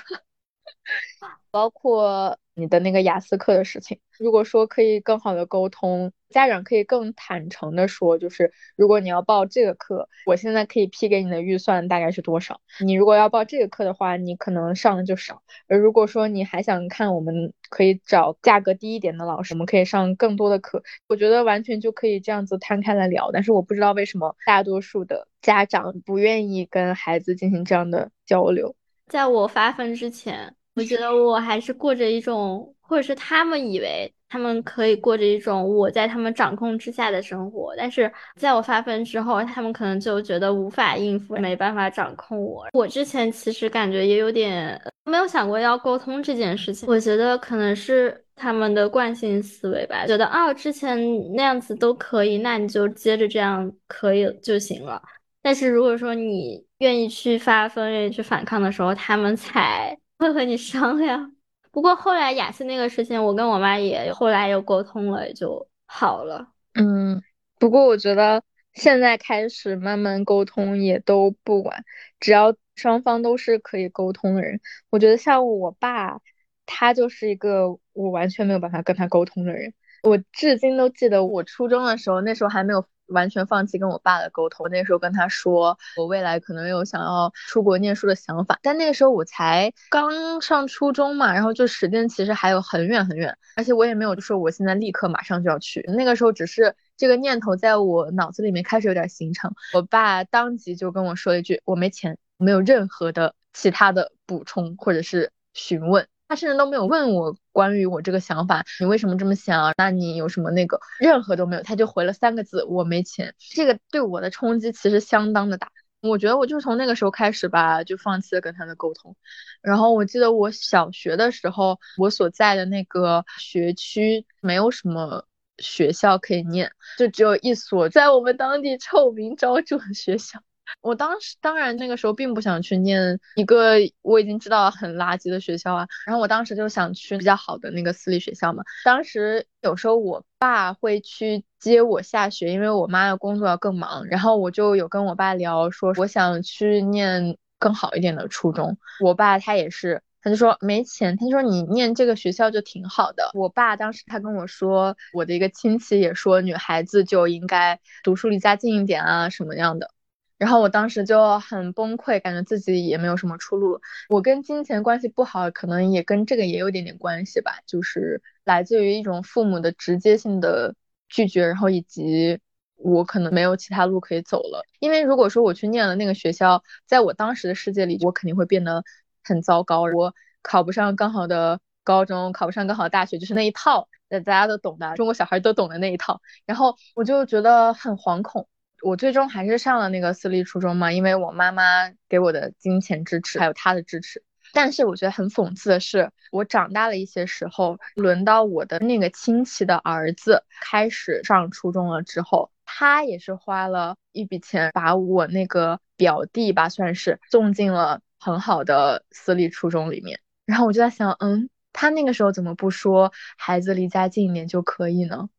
[1.51, 2.37] 包括。
[2.57, 12.59] 你的那个雅思课的事情，如果说可以更好的沟通，家长可以更坦诚的说，就是如果你要报这个课，我现在可以批给你的预算大概是多少？
[12.83, 15.43] 你如果要报这个课的话，你可能上的就少。
[15.67, 20.81] 而如果说你还想看，我们可以找价格低一点的老师，我们可以上更多的课。
[21.07, 23.29] 我觉得完全就可以这样子摊开来聊。
[23.31, 28.75] 但是我不知道为什么大多数的家长不愿意跟孩子进行这样的交流。
[29.07, 30.56] 在我发分之前。
[30.77, 42.67] 我觉得我还是过着一种，或者是他们以为他们可以过着一种我在他们掌控之下的生活，但是在我发疯之后，他们可能就觉得无法应付，没办法掌控我。
[42.73, 50.95] 我之前其实感觉也有点没有想过要沟通这件事情，我觉得可能是他们的惯性思维吧，觉得哦之前
[51.33, 55.01] 那样子都可以，那你就接着这样可以就行了。
[55.41, 59.97] 但是如果说你愿意去发疯，愿意去反抗的时候，他们才。
[60.19, 61.35] 会和你商量，
[61.71, 66.47] 不过后来雅思那个事情，我跟我妈也后来又沟通了，也就好了。
[66.73, 67.21] 嗯，
[67.59, 68.43] 不过我觉得
[68.73, 71.83] 现在开始慢慢沟通也都不晚，
[72.19, 74.59] 只要双方都是可以沟通的人。
[74.89, 76.19] 我觉得像我爸，
[76.65, 79.73] 他就是一个我完全没有办法跟他沟通的人。
[80.03, 84.69] 我至今都记得我初中的时候，那时候还没有完全放弃跟我爸的沟通。
[84.69, 95.83] 那时候跟他说，我未来可能有想要出国念书的想法，但那个时候我才刚上初中嘛，然后就时间其实还有很远很远，而且我也没有说我现在立刻马上就要去。
[95.95, 99.53] 那个时候只是这个念头在我脑子里面开始有点形成。
[99.73, 109.73] 我爸当即就跟我说了一句：“我没钱，没有任何的其他的补充或者是询问。”他甚至都没有问我关于我这个想法，你为什么这么想？
[109.77, 110.79] 那你有什么那个？
[110.99, 113.33] 任何都没有，他就回了三个字：我没钱。
[113.37, 115.69] 这个对我的冲击其实相当的大。
[116.01, 119.15] 我觉得我就是从那个时候开始吧，就放弃了跟他的沟通。
[119.61, 125.25] 然后我记得我小学的时候，我所在的那个学区没有什么
[125.57, 130.39] 学校可以念，就只有一所在我们当地臭名昭著的学校。
[130.81, 138.63] 我当时当然那个时候并不想去念一个我已经知道很垃圾的学校啊，然后我当时就想去比较好的那个私立学校嘛。
[138.83, 148.77] 当时有时候我爸会去接我下学，因为我妈的工作要更忙，然后我就有跟我爸聊说我想去念更好一点的初中。
[149.03, 153.31] 我爸他也是，他就说没钱，他说你念这个学校就挺好的。
[153.33, 159.89] 我爸当时他跟我说，我的一个亲戚也说女孩子就应该读书离家近一点啊什么样的。
[160.37, 163.81] 然后我当时就很崩溃，感觉自己也没有什么出路。
[164.09, 170.75] 我跟金钱关系不好，可能也跟这个也有点点关系吧，就是来自于一种父母的直接性的
[171.09, 172.39] 拒绝，然后以及
[172.75, 174.63] 我可能没有其他路可以走了。
[174.79, 178.83] 因为如果说我去念了那个学校，在我当时的世界里，我肯定会变得
[179.23, 179.81] 很糟糕。
[179.83, 180.13] 我
[180.43, 186.21] 考不上更好的高中，考不上更好的大学，就是那一套，大家都懂的，中国小孩都懂的那一套。
[186.45, 188.47] 然后我就觉得很惶恐。
[188.81, 194.23] 我最终还是上了那个私立初中嘛，因为我妈妈给我的金钱支持，还有她的支持。
[194.53, 210.21] 但是我觉得很讽刺的是，我长大了一些时候，轮到我的那个亲戚的儿子开始上初中了之后，他也是花了一笔钱把我那个表弟吧，算是送进了很好的私立初中里面。
[210.45, 215.29] 然后我就在想，嗯，他那个时候怎么不说孩子离家近一点就可以呢？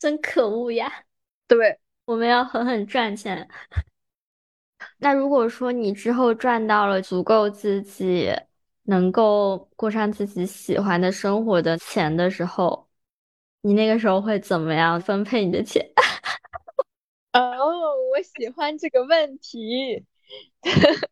[0.00, 1.04] 真可恶呀！
[1.46, 1.78] 对。
[2.08, 3.46] 我们要狠狠赚钱。
[4.96, 8.32] 那如果说你之后赚到了足够自己
[8.84, 12.88] 能够过上自己喜欢的生活的钱的时候，
[13.60, 15.86] 你那个时候会怎么样分配你的钱？
[17.34, 17.42] 哦，
[18.10, 20.06] 我喜欢这个问题。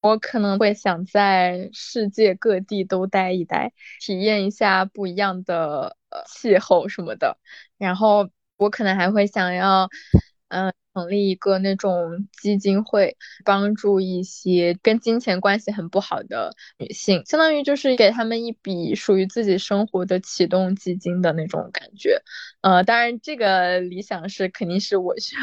[0.00, 5.96] 我可能会想在世界各地都待一待，体验一下不一样的
[6.26, 7.38] 气候什么的，
[7.78, 8.28] 然后。
[8.60, 9.88] 我可能还会想要，
[10.48, 22.22] 嗯，成立一个那种基金会，帮助一些跟金钱关系很不好的女性，相当于就是给他们一笔属于自己生活的启动基金的那种感觉。
[22.60, 25.42] 呃，当然这个理想是肯定是我需要，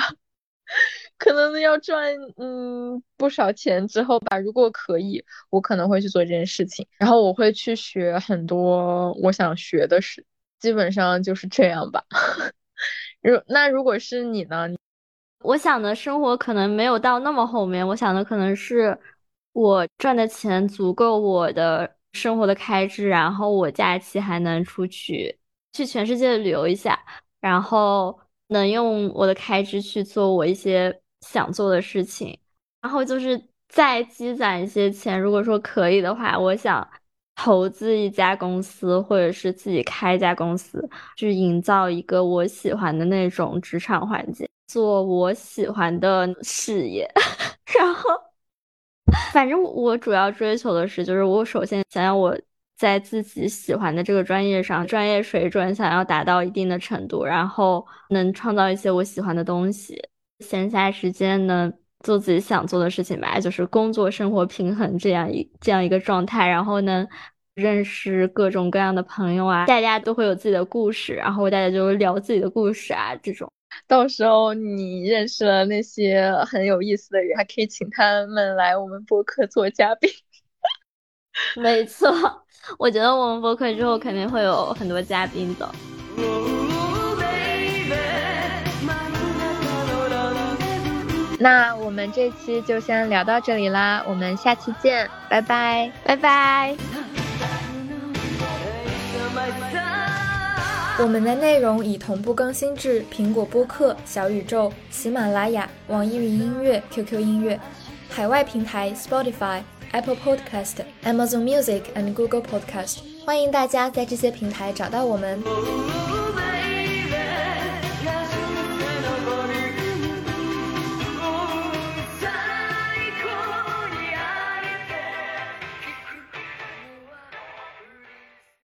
[1.18, 4.38] 可能要赚嗯不少钱之后吧。
[4.38, 10.26] 如果可以，我可能会去做这件事情，然后我会去学很多我想学的事，
[10.60, 12.04] 基本上就是这样吧。
[13.32, 14.70] 如那如果是你呢？
[15.42, 18.98] 我想的生活可能没有到那么后面，我想的可能是
[19.52, 25.38] 我赚的钱足够我的生活的开支，然后我假期还能出去
[25.74, 26.98] 去全世界旅游一下，
[27.42, 28.18] 然后
[28.48, 32.40] 能用我的开支去做我一些想做的事情，
[32.82, 35.20] 然后就是再积攒一些钱。
[35.20, 36.88] 如果说可以的话，我想。
[37.38, 47.10] 投资一家公司，或者是自己开一家公司，去营造一个我喜欢的那种职场环境，做我喜欢的事业。
[47.80, 48.10] 然后，
[49.32, 52.38] 反正我主要追求的是，就是我首先想要我
[52.76, 59.96] 在自己喜欢的这个专业上，专业水准想要达到一定的程度，然后能创造一些我喜欢的东西。
[60.40, 61.72] 闲暇时间呢，
[62.04, 67.08] 做自己想做的事情吧，就是工作生活平衡这样一这样一个状态，然后呢，
[67.56, 73.52] 认识各种各样的朋友啊，大家都会有自己的故事，然后大家就聊自己的故事啊，这种。
[73.86, 80.10] 到时候你认识了那些很有意思的人，还可以请他们来我们播客做嘉宾。
[81.62, 82.12] 没错，
[82.80, 85.70] 我觉得我们播客之后肯定会有很多嘉宾的。
[91.40, 96.76] 那我们这期就先聊到这里啦，我们下期见，拜拜，拜拜。
[101.00, 107.60] 我们的内容已同步更新至苹果播客、小宇宙、喜马拉雅、网易云音乐、QQ 音乐，
[108.10, 109.62] 海外平台 Spotify、
[109.92, 112.98] Apple Podcast、Amazon Music and Google Podcast。
[113.24, 115.40] 欢迎大家在这些平台找到我们。